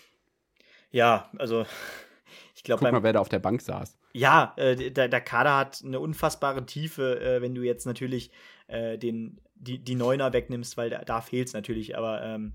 [0.95, 1.67] Ja, also
[2.55, 2.85] ich glaube.
[2.85, 3.99] Guck mal, wer da auf der Bank saß.
[4.13, 8.31] Ja, äh, der, der Kader hat eine unfassbare Tiefe, äh, wenn du jetzt natürlich
[8.69, 12.53] äh, den, die, die Neuner wegnimmst, weil da, da fehlt es natürlich, aber ähm,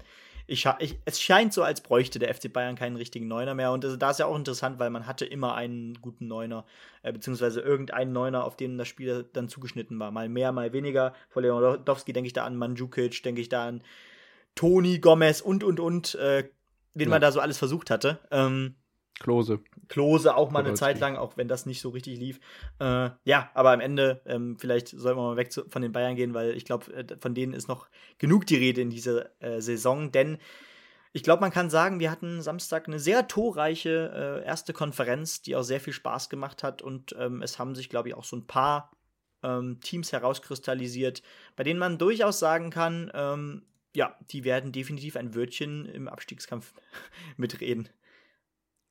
[0.47, 3.73] ich, ich, es scheint so, als bräuchte der FC Bayern keinen richtigen Neuner mehr.
[3.73, 6.65] Und da ist ja auch interessant, weil man hatte immer einen guten Neuner,
[7.03, 10.11] äh, beziehungsweise irgendeinen Neuner, auf den das Spiel dann zugeschnitten war.
[10.11, 11.13] Mal mehr, mal weniger.
[11.27, 13.83] Vor Lewandowski denke ich da an Mandzukic, denke ich da an
[14.55, 16.15] Toni, Gomez und, und, und.
[16.15, 16.45] Äh,
[16.93, 17.09] wen ja.
[17.09, 18.19] man da so alles versucht hatte.
[18.31, 18.75] Ähm,
[19.19, 19.59] Klose.
[19.89, 22.39] Klose auch mal eine Zeit lang, auch wenn das nicht so richtig lief.
[22.79, 26.15] Äh, ja, aber am Ende, ähm, vielleicht sollten wir mal weg zu, von den Bayern
[26.15, 29.61] gehen, weil ich glaube, äh, von denen ist noch genug die Rede in dieser äh,
[29.61, 30.37] Saison, denn
[31.11, 35.55] ich glaube, man kann sagen, wir hatten Samstag eine sehr torreiche äh, erste Konferenz, die
[35.55, 38.37] auch sehr viel Spaß gemacht hat und ähm, es haben sich, glaube ich, auch so
[38.37, 38.91] ein paar
[39.43, 41.23] ähm, Teams herauskristallisiert,
[41.55, 43.63] bei denen man durchaus sagen kann, ähm,
[43.99, 46.73] ja, die werden definitiv ein Wörtchen im Abstiegskampf
[47.37, 47.89] mitreden.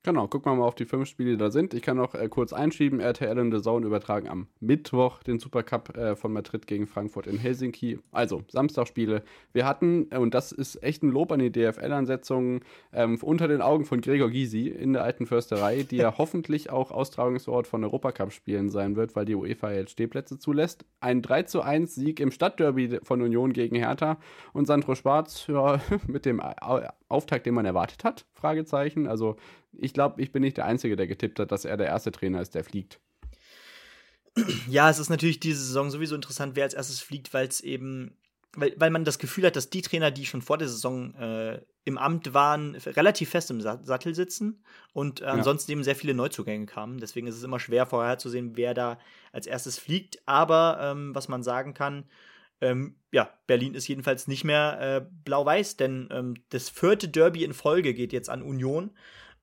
[0.03, 1.73] Genau, gucken wir mal auf die fünf Spiele, die da sind.
[1.73, 5.97] Ich kann noch äh, kurz einschieben, RTL und The Zone übertragen am Mittwoch den Supercup
[5.97, 7.99] äh, von Madrid gegen Frankfurt in Helsinki.
[8.13, 9.23] Also, Samstagspiele.
[9.51, 12.61] Wir hatten, äh, und das ist echt ein Lob an die DFL-Ansetzungen,
[12.93, 16.91] ähm, unter den Augen von Gregor Gysi in der alten Försterei, die ja hoffentlich auch
[16.91, 20.85] Austragungsort von Europacup-Spielen sein wird, weil die UEFA jetzt Stehplätze zulässt.
[21.01, 24.17] Ein 3 zu 1 Sieg im Stadtderby von Union gegen Hertha
[24.53, 26.39] und Sandro Schwarz ja, mit dem
[27.09, 28.25] Auftakt, den man erwartet hat?
[28.33, 29.05] Fragezeichen.
[29.05, 29.35] Also
[29.77, 32.41] ich glaube, ich bin nicht der Einzige, der getippt hat, dass er der erste Trainer
[32.41, 32.99] ist, der fliegt.
[34.69, 38.17] Ja, es ist natürlich diese Saison sowieso interessant, wer als erstes fliegt, weil es eben,
[38.53, 41.61] weil, weil man das Gefühl hat, dass die Trainer, die schon vor der Saison äh,
[41.85, 45.31] im Amt waren, relativ fest im Sattel sitzen und äh, ja.
[45.31, 46.99] ansonsten eben sehr viele Neuzugänge kamen.
[46.99, 48.99] Deswegen ist es immer schwer vorherzusehen, wer da
[49.31, 50.21] als erstes fliegt.
[50.25, 52.05] Aber ähm, was man sagen kann,
[52.61, 57.53] ähm, ja, Berlin ist jedenfalls nicht mehr äh, blau-weiß, denn ähm, das vierte Derby in
[57.53, 58.91] Folge geht jetzt an Union.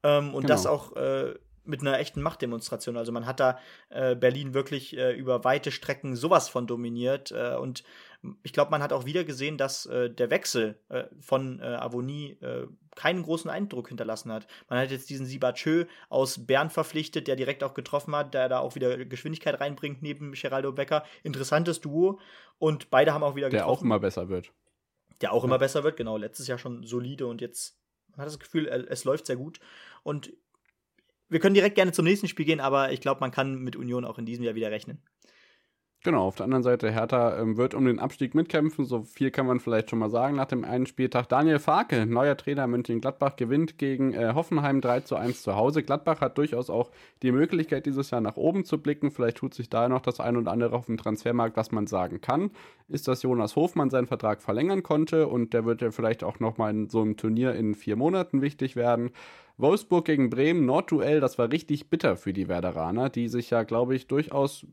[0.07, 0.55] Ähm, und genau.
[0.55, 1.35] das auch äh,
[1.67, 2.97] mit einer echten Machtdemonstration.
[2.97, 3.59] Also man hat da
[3.91, 7.33] äh, Berlin wirklich äh, über weite Strecken sowas von dominiert.
[7.33, 7.83] Äh, und
[8.43, 12.39] ich glaube, man hat auch wieder gesehen, dass äh, der Wechsel äh, von Avonie
[12.95, 14.47] keinen großen Eindruck hinterlassen hat.
[14.69, 18.61] Man hat jetzt diesen Sibachö aus Bern verpflichtet, der direkt auch getroffen hat, der da
[18.61, 21.05] auch wieder Geschwindigkeit reinbringt neben Geraldo Becker.
[21.23, 22.21] Interessantes Duo.
[22.59, 23.67] Und beide haben auch wieder getroffen.
[23.67, 24.53] Der auch immer besser wird.
[25.21, 25.49] Der auch ja.
[25.49, 26.17] immer besser wird, genau.
[26.17, 27.79] Letztes Jahr schon solide und jetzt
[28.17, 29.61] man hat das Gefühl, es läuft sehr gut.
[30.03, 30.33] Und
[31.29, 34.05] wir können direkt gerne zum nächsten Spiel gehen, aber ich glaube, man kann mit Union
[34.05, 35.03] auch in diesem Jahr wieder rechnen.
[36.07, 38.85] Genau, auf der anderen Seite, Hertha ähm, wird um den Abstieg mitkämpfen.
[38.85, 41.29] So viel kann man vielleicht schon mal sagen nach dem einen Spieltag.
[41.29, 45.83] Daniel Farke, neuer Trainer München-Gladbach, gewinnt gegen äh, Hoffenheim 3 zu 1 zu Hause.
[45.83, 46.93] Gladbach hat durchaus auch
[47.25, 49.11] die Möglichkeit, dieses Jahr nach oben zu blicken.
[49.11, 52.21] Vielleicht tut sich da noch das ein oder andere auf dem Transfermarkt, was man sagen
[52.21, 52.53] kann.
[52.87, 56.71] Ist, dass Jonas Hofmann seinen Vertrag verlängern konnte und der wird ja vielleicht auch nochmal
[56.71, 59.11] in so einem Turnier in vier Monaten wichtig werden.
[59.59, 63.95] Wolfsburg gegen Bremen, Nordduell, das war richtig bitter für die Werderaner, die sich ja, glaube
[63.95, 64.67] ich, durchaus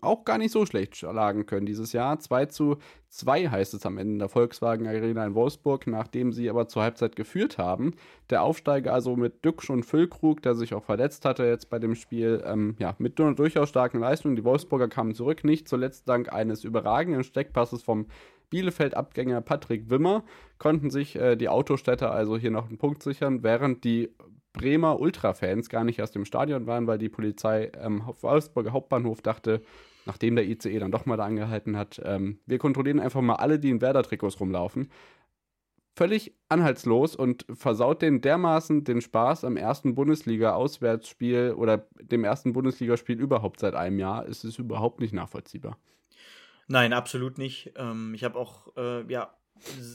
[0.00, 2.18] auch gar nicht so schlecht schlagen können dieses Jahr.
[2.18, 2.76] 2 zu
[3.08, 6.82] 2 heißt es am Ende in der Volkswagen Arena in Wolfsburg, nachdem sie aber zur
[6.82, 7.94] Halbzeit geführt haben.
[8.30, 11.94] Der Aufsteiger also mit Dücksch und Füllkrug, der sich auch verletzt hatte jetzt bei dem
[11.94, 14.36] Spiel, ähm, ja, mit durchaus starken Leistung.
[14.36, 18.06] Die Wolfsburger kamen zurück, nicht zuletzt dank eines überragenden Steckpasses vom
[18.50, 20.24] Bielefeld-Abgänger Patrick Wimmer
[20.58, 24.10] konnten sich äh, die Autostädter also hier noch einen Punkt sichern, während die
[24.52, 29.22] Bremer Ultrafans gar nicht erst im Stadion waren, weil die Polizei am ähm, Wolfsburger Hauptbahnhof
[29.22, 29.62] dachte,
[30.06, 33.58] nachdem der ICE dann doch mal da angehalten hat, ähm, wir kontrollieren einfach mal alle,
[33.58, 34.90] die in Werder-Trikots rumlaufen.
[35.94, 43.18] Völlig anhaltslos und versaut den dermaßen den Spaß am ersten Bundesliga-Auswärtsspiel oder dem ersten Bundesligaspiel
[43.18, 44.26] überhaupt seit einem Jahr.
[44.28, 45.76] Es ist überhaupt nicht nachvollziehbar.
[46.68, 47.72] Nein, absolut nicht.
[47.76, 49.34] Ähm, ich habe auch äh, ja,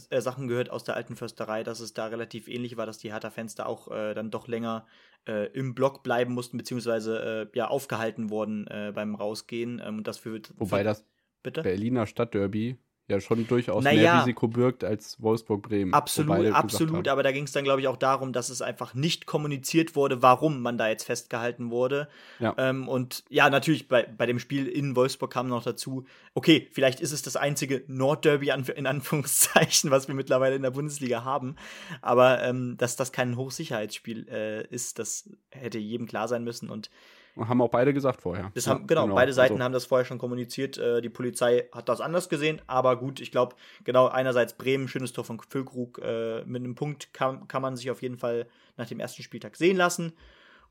[0.09, 3.13] äh, Sachen gehört aus der alten Försterei, dass es da relativ ähnlich war, dass die
[3.13, 4.86] Hertha-Fans da auch äh, dann doch länger
[5.28, 9.82] äh, im Block bleiben mussten, beziehungsweise äh, ja aufgehalten wurden äh, beim Rausgehen.
[9.86, 11.05] Ähm, das für, Wobei das
[11.43, 11.61] Bitte?
[11.61, 12.78] Berliner Stadtderby
[13.08, 15.93] ja schon durchaus naja, mehr Risiko birgt als Wolfsburg-Bremen.
[15.93, 17.08] Absolut, absolut.
[17.08, 20.22] Aber da ging es dann, glaube ich, auch darum, dass es einfach nicht kommuniziert wurde,
[20.22, 22.08] warum man da jetzt festgehalten wurde.
[22.39, 22.56] Ja.
[22.58, 27.01] Ähm, und ja, natürlich, bei, bei dem Spiel in Wolfsburg kam noch dazu, okay, vielleicht
[27.01, 31.56] ist es das einzige Nordderby an, in Anführungszeichen, was wir mittlerweile in der Bundesliga haben.
[32.01, 36.70] Aber ähm, dass das kein Hochsicherheitsspiel äh, ist, das hätte jedem klar sein müssen.
[36.70, 36.89] Und
[37.38, 38.51] haben auch beide gesagt vorher.
[38.53, 39.63] Das haben, genau, genau, beide Seiten also.
[39.63, 40.77] haben das vorher schon kommuniziert.
[40.77, 45.13] Äh, die Polizei hat das anders gesehen, aber gut, ich glaube, genau, einerseits Bremen, schönes
[45.13, 48.88] Tor von Füllkrug, äh, mit einem Punkt kann, kann man sich auf jeden Fall nach
[48.88, 50.13] dem ersten Spieltag sehen lassen.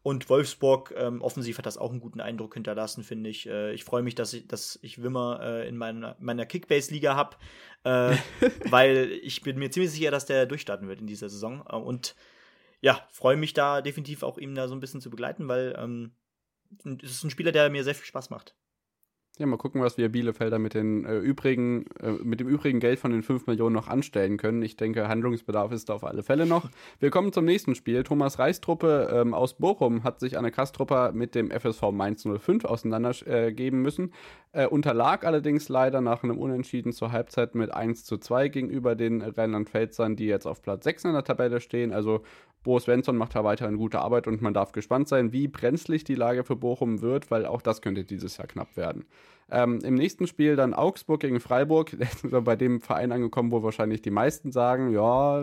[0.03, 3.49] Und Wolfsburg, ähm, offensiv hat das auch einen guten Eindruck hinterlassen, finde ich.
[3.49, 7.37] Äh, ich freue mich, dass ich, dass ich Wimmer äh, in meiner, meiner Kickbase-Liga habe,
[7.85, 8.17] äh,
[8.71, 11.63] weil ich bin mir ziemlich sicher, dass der durchstarten wird in dieser Saison.
[11.69, 12.17] Äh, und
[12.81, 16.11] ja, freue mich da definitiv auch, ihm da so ein bisschen zu begleiten, weil ähm,
[17.03, 18.55] es ist ein Spieler, der mir sehr viel Spaß macht.
[19.39, 22.99] Ja, mal gucken, was wir Bielefelder mit, den, äh, übrigen, äh, mit dem übrigen Geld
[22.99, 24.61] von den 5 Millionen noch anstellen können.
[24.61, 26.69] Ich denke, Handlungsbedarf ist da auf alle Fälle noch.
[27.01, 28.03] Wir kommen zum nächsten Spiel.
[28.03, 33.81] Thomas Reistruppe ähm, aus Bochum hat sich Anne Kastrupper mit dem FSV Mainz 05 auseinandergeben
[33.81, 34.13] äh, müssen.
[34.69, 40.15] Unterlag allerdings leider nach einem Unentschieden zur Halbzeit mit 1 zu 2 gegenüber den Rheinland-Pfälzern,
[40.15, 41.91] die jetzt auf Platz 6 in der Tabelle stehen.
[41.91, 42.23] Also
[42.63, 46.15] Bo Svensson macht da weiterhin gute Arbeit und man darf gespannt sein, wie brenzlig die
[46.15, 49.05] Lage für Bochum wird, weil auch das könnte dieses Jahr knapp werden.
[49.51, 54.11] Ähm, Im nächsten Spiel dann Augsburg gegen Freiburg, bei dem Verein angekommen, wo wahrscheinlich die
[54.11, 55.43] meisten sagen, ja,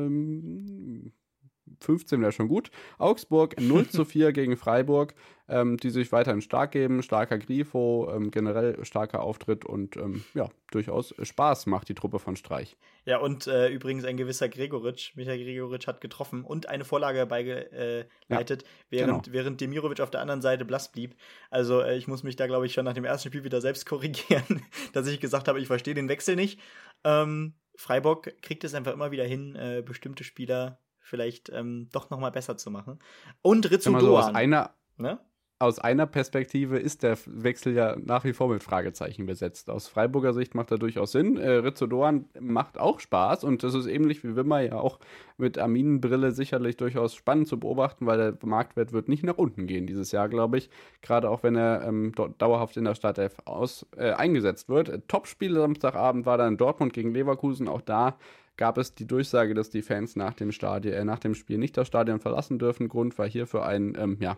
[1.79, 2.71] 15 wäre schon gut.
[2.97, 5.13] Augsburg 0 zu 4 gegen Freiburg,
[5.47, 7.01] ähm, die sich weiterhin stark geben.
[7.01, 12.35] Starker Grifo, ähm, generell starker Auftritt und ähm, ja, durchaus Spaß macht die Truppe von
[12.35, 12.77] Streich.
[13.05, 18.09] Ja, und äh, übrigens ein gewisser Gregoritsch, Michael Gregoritsch hat getroffen und eine Vorlage beigeleitet,
[18.27, 19.33] ja, während, genau.
[19.33, 21.15] während Demirovic auf der anderen Seite blass blieb.
[21.49, 23.85] Also äh, ich muss mich da, glaube ich, schon nach dem ersten Spiel wieder selbst
[23.85, 24.61] korrigieren,
[24.93, 26.59] dass ich gesagt habe, ich verstehe den Wechsel nicht.
[27.03, 32.19] Ähm, Freiburg kriegt es einfach immer wieder hin, äh, bestimmte Spieler vielleicht ähm, doch noch
[32.19, 32.99] mal besser zu machen.
[33.41, 35.19] Und Rizzo so, aus einer, ne?
[35.61, 39.69] aus einer Perspektive ist der Wechsel ja nach wie vor mit Fragezeichen besetzt.
[39.69, 41.35] Aus Freiburger Sicht macht er durchaus Sinn.
[41.35, 44.99] Äh, Rizzo Doan macht auch Spaß und das ist ähnlich wie Wimmer ja auch
[45.37, 49.85] mit Aminenbrille sicherlich durchaus spannend zu beobachten, weil der Marktwert wird nicht nach unten gehen
[49.85, 50.69] dieses Jahr, glaube ich.
[51.01, 55.09] Gerade auch wenn er ähm, dauerhaft in der Startelf aus, äh, eingesetzt wird.
[55.09, 57.67] Topspiel Samstagabend war dann Dortmund gegen Leverkusen.
[57.67, 58.17] Auch da
[58.59, 61.77] gab es die Durchsage, dass die Fans nach dem, Stadion, äh, nach dem Spiel nicht
[61.77, 62.89] das Stadion verlassen dürfen.
[62.89, 64.37] Grund war hierfür ein ähm, ja,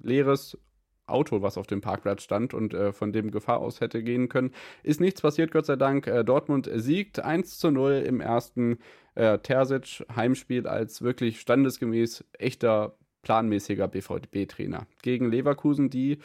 [0.00, 0.58] leeres
[1.04, 4.52] Auto, was auf dem Parkplatz stand und äh, von dem Gefahr aus hätte gehen können.
[4.82, 6.06] Ist nichts passiert, Gott sei Dank.
[6.06, 8.78] Äh, Dortmund siegt 1 zu 0 im ersten
[9.16, 14.86] äh, Terzic-Heimspiel als wirklich standesgemäß echter, planmäßiger BVB-Trainer.
[15.02, 16.20] Gegen Leverkusen, die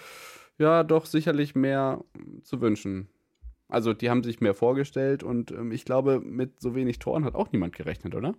[0.58, 2.06] ja doch sicherlich mehr
[2.42, 3.10] zu wünschen
[3.68, 7.36] also die haben sich mehr vorgestellt und ähm, ich glaube, mit so wenig Toren hat
[7.36, 8.34] auch niemand gerechnet, oder?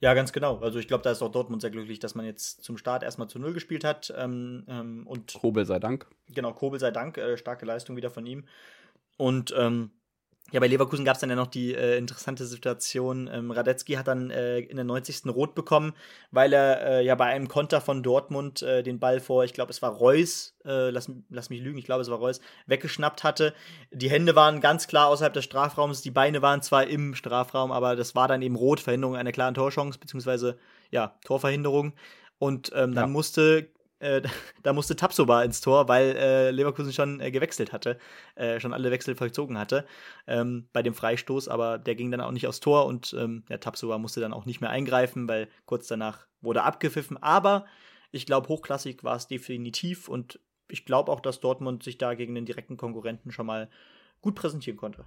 [0.00, 0.58] Ja, ganz genau.
[0.58, 3.28] Also ich glaube, da ist auch Dortmund sehr glücklich, dass man jetzt zum Start erstmal
[3.28, 4.12] zu Null gespielt hat.
[4.16, 6.06] Ähm, ähm, und Kobel sei Dank.
[6.28, 7.18] Genau, Kobel sei Dank.
[7.18, 8.44] Äh, starke Leistung wieder von ihm.
[9.16, 9.90] Und ähm,
[10.50, 13.28] ja, bei Leverkusen gab es dann ja noch die äh, interessante Situation.
[13.30, 15.26] Ähm, Radetzky hat dann äh, in der 90.
[15.26, 15.92] Rot bekommen,
[16.30, 19.70] weil er äh, ja bei einem Konter von Dortmund äh, den Ball vor, ich glaube,
[19.70, 23.52] es war Reus, äh, lass, lass mich lügen, ich glaube, es war Reus, weggeschnappt hatte.
[23.90, 27.94] Die Hände waren ganz klar außerhalb des Strafraums, die Beine waren zwar im Strafraum, aber
[27.94, 30.58] das war dann eben Rot, Verhinderung einer klaren Torchance, beziehungsweise
[30.90, 31.92] ja, Torverhinderung.
[32.38, 33.06] Und ähm, dann ja.
[33.08, 33.68] musste
[34.00, 34.22] äh,
[34.62, 37.98] da musste Tapsoba ins Tor, weil äh, Leverkusen schon äh, gewechselt hatte,
[38.34, 39.86] äh, schon alle Wechsel vollzogen hatte
[40.26, 43.58] ähm, bei dem Freistoß, aber der ging dann auch nicht aufs Tor und ähm, ja,
[43.58, 47.16] Tapsoba musste dann auch nicht mehr eingreifen, weil kurz danach wurde abgepfiffen.
[47.22, 47.66] Aber
[48.10, 50.40] ich glaube, hochklassig war es definitiv und
[50.70, 53.68] ich glaube auch, dass Dortmund sich da gegen den direkten Konkurrenten schon mal
[54.20, 55.04] gut präsentieren konnte.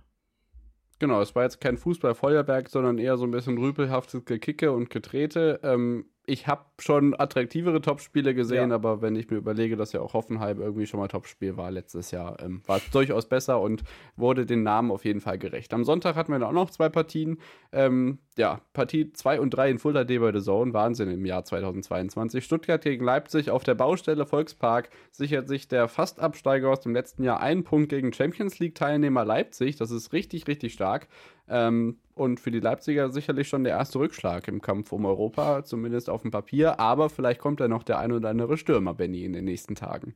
[0.99, 5.59] Genau, es war jetzt kein Fußballfeuerwerk, sondern eher so ein bisschen rüpelhaftes Gekicke und Getrete.
[5.63, 8.75] Ähm, ich habe schon attraktivere Topspiele gesehen, ja.
[8.75, 12.11] aber wenn ich mir überlege, dass ja auch Hoffenheim irgendwie schon mal Topspiel war letztes
[12.11, 13.83] Jahr, ähm, war es durchaus besser und
[14.15, 15.73] wurde den Namen auf jeden Fall gerecht.
[15.73, 17.37] Am Sonntag hatten wir dann auch noch zwei Partien.
[17.73, 22.43] Ähm, ja, Partie 2 und 3 in bei The Zone, Wahnsinn im Jahr 2022.
[22.43, 27.41] Stuttgart gegen Leipzig auf der Baustelle Volkspark sichert sich der Fastabsteiger aus dem letzten Jahr
[27.41, 29.75] einen Punkt gegen Champions League-Teilnehmer Leipzig.
[29.75, 31.09] Das ist richtig, richtig stark.
[31.51, 36.09] Ähm, und für die Leipziger sicherlich schon der erste Rückschlag im Kampf um Europa, zumindest
[36.09, 36.79] auf dem Papier.
[36.79, 40.15] Aber vielleicht kommt ja noch der ein oder andere Stürmer, Benny, in den nächsten Tagen.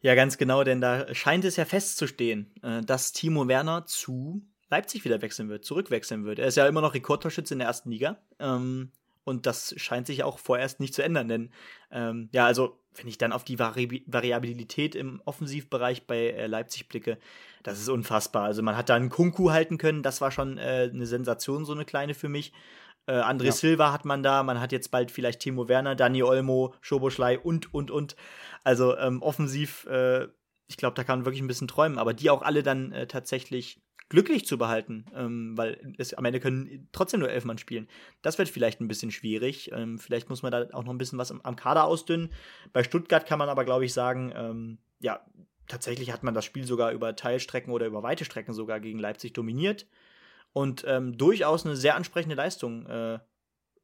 [0.00, 5.04] Ja, ganz genau, denn da scheint es ja festzustehen, äh, dass Timo Werner zu Leipzig
[5.04, 6.38] wieder wechseln wird, zurückwechseln wird.
[6.38, 8.18] Er ist ja immer noch Rekordtorschütze in der ersten Liga.
[8.38, 8.92] Ähm,
[9.24, 11.50] und das scheint sich auch vorerst nicht zu ändern, denn
[11.90, 16.88] ähm, ja, also wenn ich dann auf die Vari Variabilität im Offensivbereich bei äh, Leipzig
[16.88, 17.18] blicke,
[17.62, 18.44] das ist unfassbar.
[18.44, 21.72] Also man hat da einen Kunku halten können, das war schon äh, eine Sensation, so
[21.72, 22.52] eine kleine für mich.
[23.06, 23.52] Äh, André ja.
[23.52, 27.72] Silva hat man da, man hat jetzt bald vielleicht Timo Werner, Dani Olmo, Schoboschlei und,
[27.72, 28.16] und, und.
[28.64, 30.28] Also ähm, offensiv, äh,
[30.66, 33.06] ich glaube, da kann man wirklich ein bisschen träumen, aber die auch alle dann äh,
[33.06, 33.80] tatsächlich
[34.10, 37.88] glücklich zu behalten, ähm, weil es, am Ende können trotzdem nur elf Mann spielen.
[38.20, 39.70] Das wird vielleicht ein bisschen schwierig.
[39.72, 42.30] Ähm, vielleicht muss man da auch noch ein bisschen was am, am Kader ausdünnen.
[42.74, 45.24] Bei Stuttgart kann man aber, glaube ich, sagen, ähm, ja,
[45.68, 49.32] tatsächlich hat man das Spiel sogar über Teilstrecken oder über weite Strecken sogar gegen Leipzig
[49.32, 49.86] dominiert
[50.52, 53.20] und ähm, durchaus eine sehr ansprechende Leistung äh,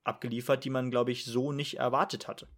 [0.03, 2.49] abgeliefert, die man, glaube ich, so nicht erwartet hatte.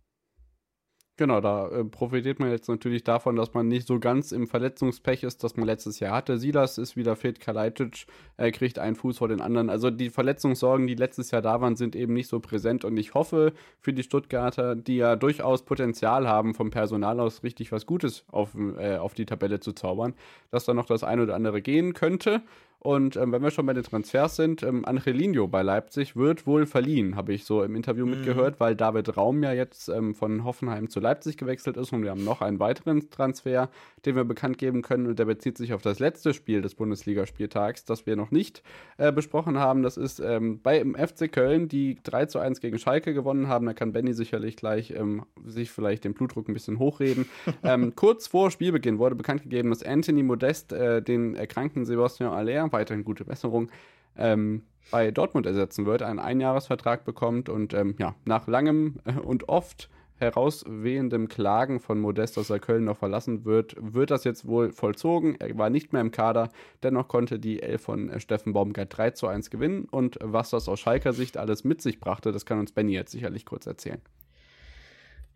[1.18, 5.24] Genau, da äh, profitiert man jetzt natürlich davon, dass man nicht so ganz im Verletzungspech
[5.24, 6.38] ist, das man letztes Jahr hatte.
[6.38, 8.06] Silas ist wieder fit, Kalajdzic
[8.36, 9.68] äh, kriegt einen Fuß vor den anderen.
[9.68, 12.84] Also die Verletzungssorgen, die letztes Jahr da waren, sind eben nicht so präsent.
[12.84, 17.72] Und ich hoffe für die Stuttgarter, die ja durchaus Potenzial haben, vom Personal aus richtig
[17.72, 20.14] was Gutes auf, äh, auf die Tabelle zu zaubern,
[20.52, 22.42] dass da noch das eine oder andere gehen könnte.
[22.81, 26.64] Und ähm, wenn wir schon bei den Transfers sind, ähm, Angelino bei Leipzig wird wohl
[26.64, 28.12] verliehen, habe ich so im Interview mhm.
[28.12, 32.11] mitgehört, weil David Raum ja jetzt ähm, von Hoffenheim zu Leipzig gewechselt ist und wir
[32.11, 33.68] haben noch einen weiteren Transfer,
[34.07, 37.85] den wir bekannt geben können und der bezieht sich auf das letzte Spiel des Bundesligaspieltags,
[37.85, 38.62] das wir noch nicht
[38.97, 39.83] äh, besprochen haben.
[39.83, 43.66] Das ist ähm, bei im FC Köln, die 3 zu 1 gegen Schalke gewonnen haben.
[43.66, 47.26] Da kann Benny sicherlich gleich ähm, sich vielleicht den Blutdruck ein bisschen hochreden.
[47.64, 52.67] Ähm, kurz vor Spielbeginn wurde bekannt gegeben, dass Anthony Modest äh, den erkrankten Sebastian Aller
[52.72, 53.70] weiterhin gute Besserung,
[54.16, 59.48] ähm, bei Dortmund ersetzen wird, einen Einjahresvertrag bekommt und ähm, ja, nach langem äh, und
[59.48, 64.72] oft herauswehendem Klagen von Modest, dass er Köln noch verlassen wird, wird das jetzt wohl
[64.72, 65.36] vollzogen.
[65.38, 66.50] Er war nicht mehr im Kader,
[66.82, 70.68] dennoch konnte die Elf von äh, Steffen Baumgart 3 zu 1 gewinnen und was das
[70.68, 74.00] aus Schalker Sicht alles mit sich brachte, das kann uns Benny jetzt sicherlich kurz erzählen.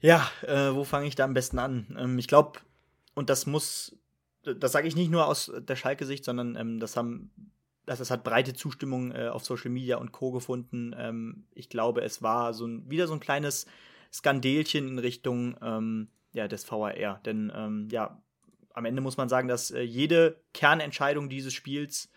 [0.01, 1.97] Ja, äh, wo fange ich da am besten an?
[1.99, 2.59] Ähm, ich glaube,
[3.15, 3.97] und das muss
[4.43, 7.31] das sage ich nicht nur aus der Schalke-Sicht, sondern ähm, das haben
[7.87, 10.31] das, das hat breite Zustimmung äh, auf Social Media und Co.
[10.31, 10.95] gefunden.
[10.97, 13.67] Ähm, ich glaube, es war so ein, wieder so ein kleines
[14.13, 17.21] Skandelchen in Richtung ähm, ja, des VAR.
[17.25, 18.23] Denn ähm, ja,
[18.75, 22.11] am Ende muss man sagen, dass äh, jede Kernentscheidung dieses Spiels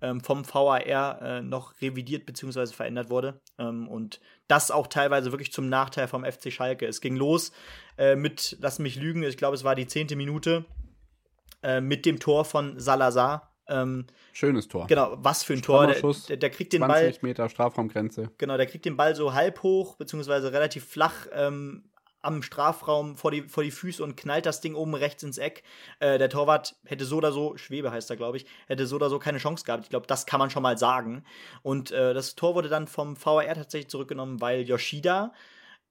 [0.00, 2.66] ähm, vom VAR äh, noch revidiert bzw.
[2.66, 3.40] verändert wurde.
[3.58, 6.86] Ähm, und das auch teilweise wirklich zum Nachteil vom FC Schalke.
[6.86, 7.52] Es ging los
[7.96, 10.64] äh, mit, lass mich lügen, ich glaube, es war die zehnte Minute
[11.62, 13.52] äh, mit dem Tor von Salazar.
[13.68, 14.86] Ähm, Schönes Tor.
[14.86, 15.86] Genau, was für ein Tor.
[15.86, 17.04] Der, der, der, kriegt den 20 Ball.
[17.04, 18.30] 20 Meter Strafraumgrenze.
[18.38, 21.84] Genau, der kriegt den Ball so halb hoch, beziehungsweise relativ flach ähm,
[22.22, 25.64] am Strafraum vor die, vor die Füße und knallt das Ding oben rechts ins Eck.
[25.98, 29.10] Äh, der Torwart hätte so oder so, Schwebe heißt er, glaube ich, hätte so oder
[29.10, 29.84] so keine Chance gehabt.
[29.84, 31.24] Ich glaube, das kann man schon mal sagen.
[31.62, 35.32] Und äh, das Tor wurde dann vom VAR tatsächlich zurückgenommen, weil Yoshida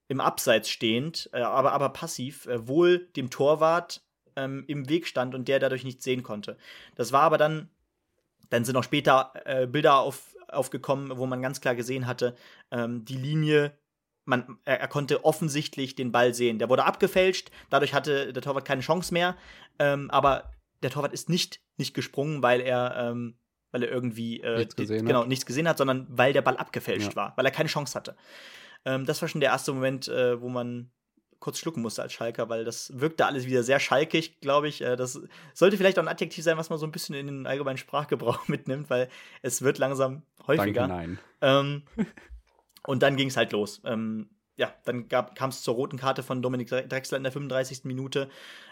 [0.07, 4.01] im Abseits stehend, äh, aber, aber passiv, äh, wohl dem Torwart
[4.35, 6.57] ähm, im Weg stand und der dadurch nichts sehen konnte.
[6.95, 7.69] Das war aber dann,
[8.49, 12.35] dann sind auch später äh, Bilder auf, aufgekommen, wo man ganz klar gesehen hatte,
[12.71, 13.77] ähm, die Linie
[14.23, 16.59] man, er, er, konnte offensichtlich den Ball sehen.
[16.59, 19.35] Der wurde abgefälscht, dadurch hatte der Torwart keine Chance mehr.
[19.79, 20.51] Ähm, aber
[20.83, 23.35] der Torwart ist nicht, nicht gesprungen, weil er ähm,
[23.71, 25.27] weil er irgendwie äh, nichts gesehen genau, hat.
[25.27, 27.15] nichts gesehen hat, sondern weil der Ball abgefälscht ja.
[27.15, 28.15] war, weil er keine Chance hatte.
[28.85, 30.91] Ähm, das war schon der erste Moment, äh, wo man
[31.41, 34.81] kurz schlucken musste als Schalker, weil das wirkte alles wieder sehr schalkig, glaube ich.
[34.81, 35.19] Äh, das
[35.53, 38.47] sollte vielleicht auch ein Adjektiv sein, was man so ein bisschen in den allgemeinen Sprachgebrauch
[38.47, 39.09] mitnimmt, weil
[39.41, 40.87] es wird langsam häufiger.
[40.87, 41.19] Danke, nein.
[41.41, 41.83] Ähm,
[42.87, 43.81] und dann ging es halt los.
[43.83, 47.83] Ähm, ja, dann kam es zur roten Karte von Dominik Drexler in der 35.
[47.85, 48.29] Minute.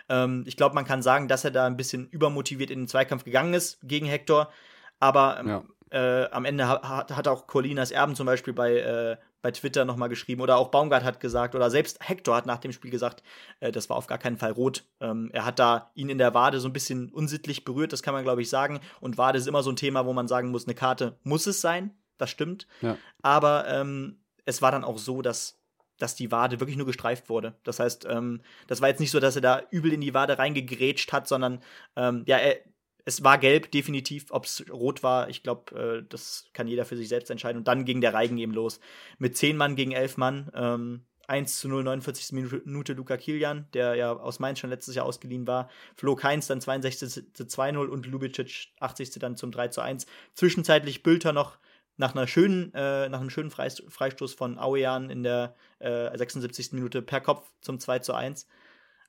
[0.08, 3.24] Ähm, ich glaube, man kann sagen, dass er da ein bisschen übermotiviert in den Zweikampf
[3.24, 4.52] gegangen ist gegen Hector.
[5.00, 5.64] Aber ähm, ja.
[5.90, 10.10] äh, am Ende hat, hat auch Colinas Erben zum Beispiel bei, äh, bei Twitter nochmal
[10.10, 13.24] geschrieben oder auch Baumgart hat gesagt oder selbst Hector hat nach dem Spiel gesagt,
[13.60, 14.84] äh, das war auf gar keinen Fall rot.
[15.00, 18.14] Ähm, er hat da ihn in der Wade so ein bisschen unsittlich berührt, das kann
[18.14, 18.80] man glaube ich sagen.
[19.00, 21.62] Und Wade ist immer so ein Thema, wo man sagen muss, eine Karte muss es
[21.62, 22.68] sein, das stimmt.
[22.82, 22.98] Ja.
[23.22, 25.60] Aber ähm, es war dann auch so, dass
[26.00, 27.56] dass die Wade wirklich nur gestreift wurde.
[27.64, 30.40] Das heißt, ähm, das war jetzt nicht so, dass er da übel in die Wade
[30.40, 31.62] reingegrätscht hat, sondern
[31.96, 32.62] ähm, ja, er,
[33.06, 34.28] es war gelb, definitiv.
[34.32, 37.58] Ob es rot war, ich glaube, äh, das kann jeder für sich selbst entscheiden.
[37.58, 38.80] Und dann ging der Reigen eben los.
[39.18, 40.52] Mit zehn Mann gegen elf Mann.
[40.54, 42.32] Ähm, 1 zu 0, 49.
[42.66, 45.70] Minute Luca Kilian, der ja aus Mainz schon letztes Jahr ausgeliehen war.
[45.96, 49.12] Flo Keins dann 62 zu 2-0 und Lubicic 80.
[49.20, 50.08] dann zum 3 zu 1.
[50.34, 51.60] Zwischenzeitlich Bülter noch
[51.98, 56.72] nach einer schönen, äh, nach einem schönen Freistoß von Auean in der äh, 76.
[56.72, 58.48] Minute per Kopf zum 2 zu 1.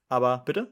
[0.09, 0.71] Aber bitte?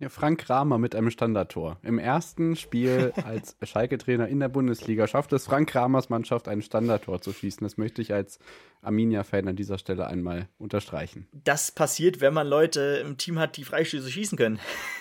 [0.00, 1.78] Ja, Frank Kramer mit einem Standardtor.
[1.82, 7.20] Im ersten Spiel als Schalke-Trainer in der Bundesliga schafft es Frank Kramers Mannschaft, ein Standardtor
[7.20, 7.64] zu schießen.
[7.64, 8.40] Das möchte ich als
[8.82, 11.28] Arminia-Fan an dieser Stelle einmal unterstreichen.
[11.32, 14.58] Das passiert, wenn man Leute im Team hat, die Freistöße schießen können.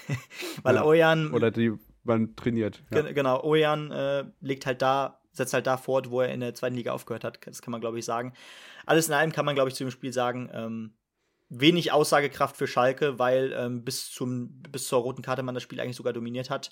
[0.64, 1.34] Weil ja, Ojan.
[1.34, 1.74] Oder die
[2.04, 2.84] man trainiert.
[2.94, 3.02] Ja.
[3.02, 6.76] Genau, Ojan äh, legt halt da, setzt halt da fort, wo er in der zweiten
[6.76, 7.40] Liga aufgehört hat.
[7.46, 8.34] Das kann man, glaube ich, sagen.
[8.86, 10.94] Alles in allem kann man, glaube ich, zu dem Spiel sagen, ähm,
[11.50, 15.80] wenig Aussagekraft für Schalke, weil ähm, bis, zum, bis zur roten Karte man das Spiel
[15.80, 16.72] eigentlich sogar dominiert hat.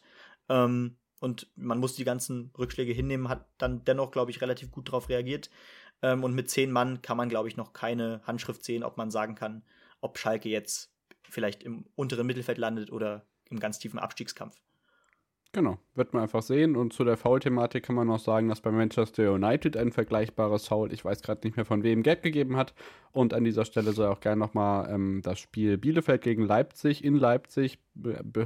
[0.50, 4.88] Ähm, und man muss die ganzen Rückschläge hinnehmen, hat dann dennoch, glaube ich, relativ gut
[4.88, 5.50] darauf reagiert.
[6.02, 9.12] Ähm, und mit zehn Mann kann man, glaube ich, noch keine Handschrift sehen, ob man
[9.12, 9.64] sagen kann,
[10.02, 10.92] ob Schalke jetzt
[11.30, 14.56] vielleicht im unteren Mittelfeld landet oder im ganz tiefen Abstiegskampf.
[15.54, 16.78] Genau, wird man einfach sehen.
[16.78, 20.94] Und zu der Foul-Thematik kann man noch sagen, dass bei Manchester United ein vergleichbares Foul,
[20.94, 22.74] ich weiß gerade nicht mehr von wem, Geld gegeben hat.
[23.12, 27.16] Und an dieser Stelle soll auch gerne nochmal ähm, das Spiel Bielefeld gegen Leipzig in
[27.16, 27.80] Leipzig,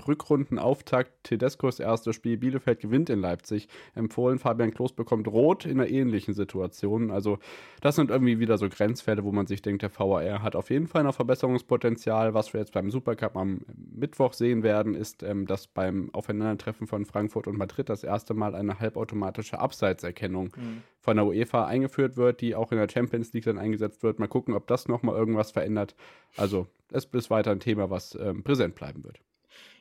[0.08, 4.40] Rückrundenauftakt, Tedescos erstes Spiel, Bielefeld gewinnt in Leipzig, empfohlen.
[4.40, 7.12] Fabian Klos bekommt Rot in einer ähnlichen Situation.
[7.12, 7.38] Also,
[7.82, 10.88] das sind irgendwie wieder so Grenzfälle, wo man sich denkt, der VAR hat auf jeden
[10.88, 12.34] Fall noch Verbesserungspotenzial.
[12.34, 13.62] Was wir jetzt beim Supercup am
[13.94, 18.56] Mittwoch sehen werden, ist, ähm, dass beim Aufeinandertreffen von Frankfurt und Madrid das erste Mal
[18.56, 20.84] eine halbautomatische Abseitserkennung mhm.
[21.02, 24.20] von der UEFA eingeführt wird, die auch in der Champions League dann eingesetzt wird.
[24.20, 25.96] Mal gucken, ob das nochmal irgendwas verändert.
[26.38, 29.20] Also, es ist weiter ein Thema, was ähm, präsent bleiben wird.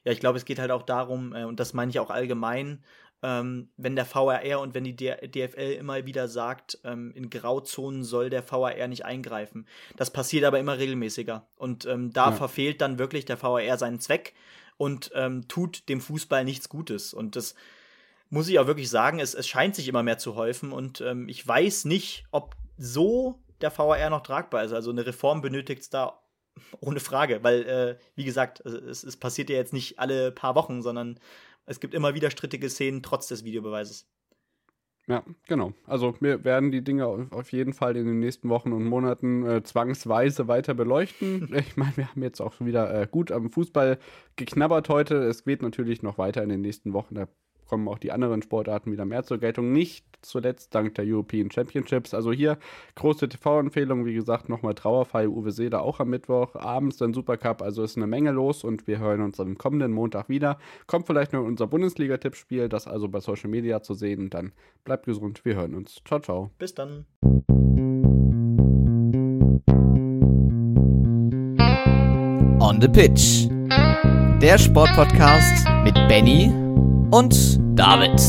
[0.05, 2.83] Ja, ich glaube, es geht halt auch darum, äh, und das meine ich auch allgemein,
[3.25, 8.29] ähm, wenn der VRR und wenn die DFL immer wieder sagt, ähm, in Grauzonen soll
[8.29, 9.67] der VRR nicht eingreifen.
[9.97, 11.47] Das passiert aber immer regelmäßiger.
[11.57, 12.33] Und ähm, da ja.
[12.33, 14.35] verfehlt dann wirklich der VRR seinen Zweck
[14.77, 17.15] und ähm, tut dem Fußball nichts Gutes.
[17.15, 17.55] Und das
[18.31, 20.73] muss ich auch wirklich sagen, es, es scheint sich immer mehr zu häufen.
[20.73, 24.73] Und ähm, ich weiß nicht, ob so der VRR noch tragbar ist.
[24.73, 26.21] Also eine Reform benötigt es da
[26.81, 30.83] ohne Frage, weil, äh, wie gesagt, es, es passiert ja jetzt nicht alle paar Wochen,
[30.83, 31.19] sondern
[31.67, 34.09] es gibt immer wieder strittige Szenen trotz des Videobeweises.
[35.07, 35.75] Ja, genau.
[35.87, 39.63] Also wir werden die Dinge auf jeden Fall in den nächsten Wochen und Monaten äh,
[39.63, 41.51] zwangsweise weiter beleuchten.
[41.55, 43.99] Ich meine, wir haben jetzt auch wieder äh, gut am Fußball
[44.37, 45.17] geknabbert heute.
[45.17, 47.15] Es geht natürlich noch weiter in den nächsten Wochen.
[47.17, 47.29] Da
[47.67, 49.73] kommen auch die anderen Sportarten wieder mehr zur Geltung.
[49.73, 52.15] Nicht zuletzt dank der European Championships.
[52.15, 52.59] Also hier
[52.97, 57.83] große TV-Empfehlung, wie gesagt, nochmal Trauerfall Uwe Seeler auch am Mittwoch, abends dann Supercup, also
[57.83, 60.59] ist eine Menge los und wir hören uns am kommenden Montag wieder.
[60.87, 64.53] Kommt vielleicht noch unser Bundesliga-Tippspiel, das also bei Social Media zu sehen und dann
[64.85, 66.01] bleibt gesund, wir hören uns.
[66.05, 66.51] Ciao, ciao.
[66.59, 67.05] Bis dann.
[72.61, 73.49] On the Pitch.
[74.41, 76.64] Der Sportpodcast mit Benny
[77.15, 78.21] und David.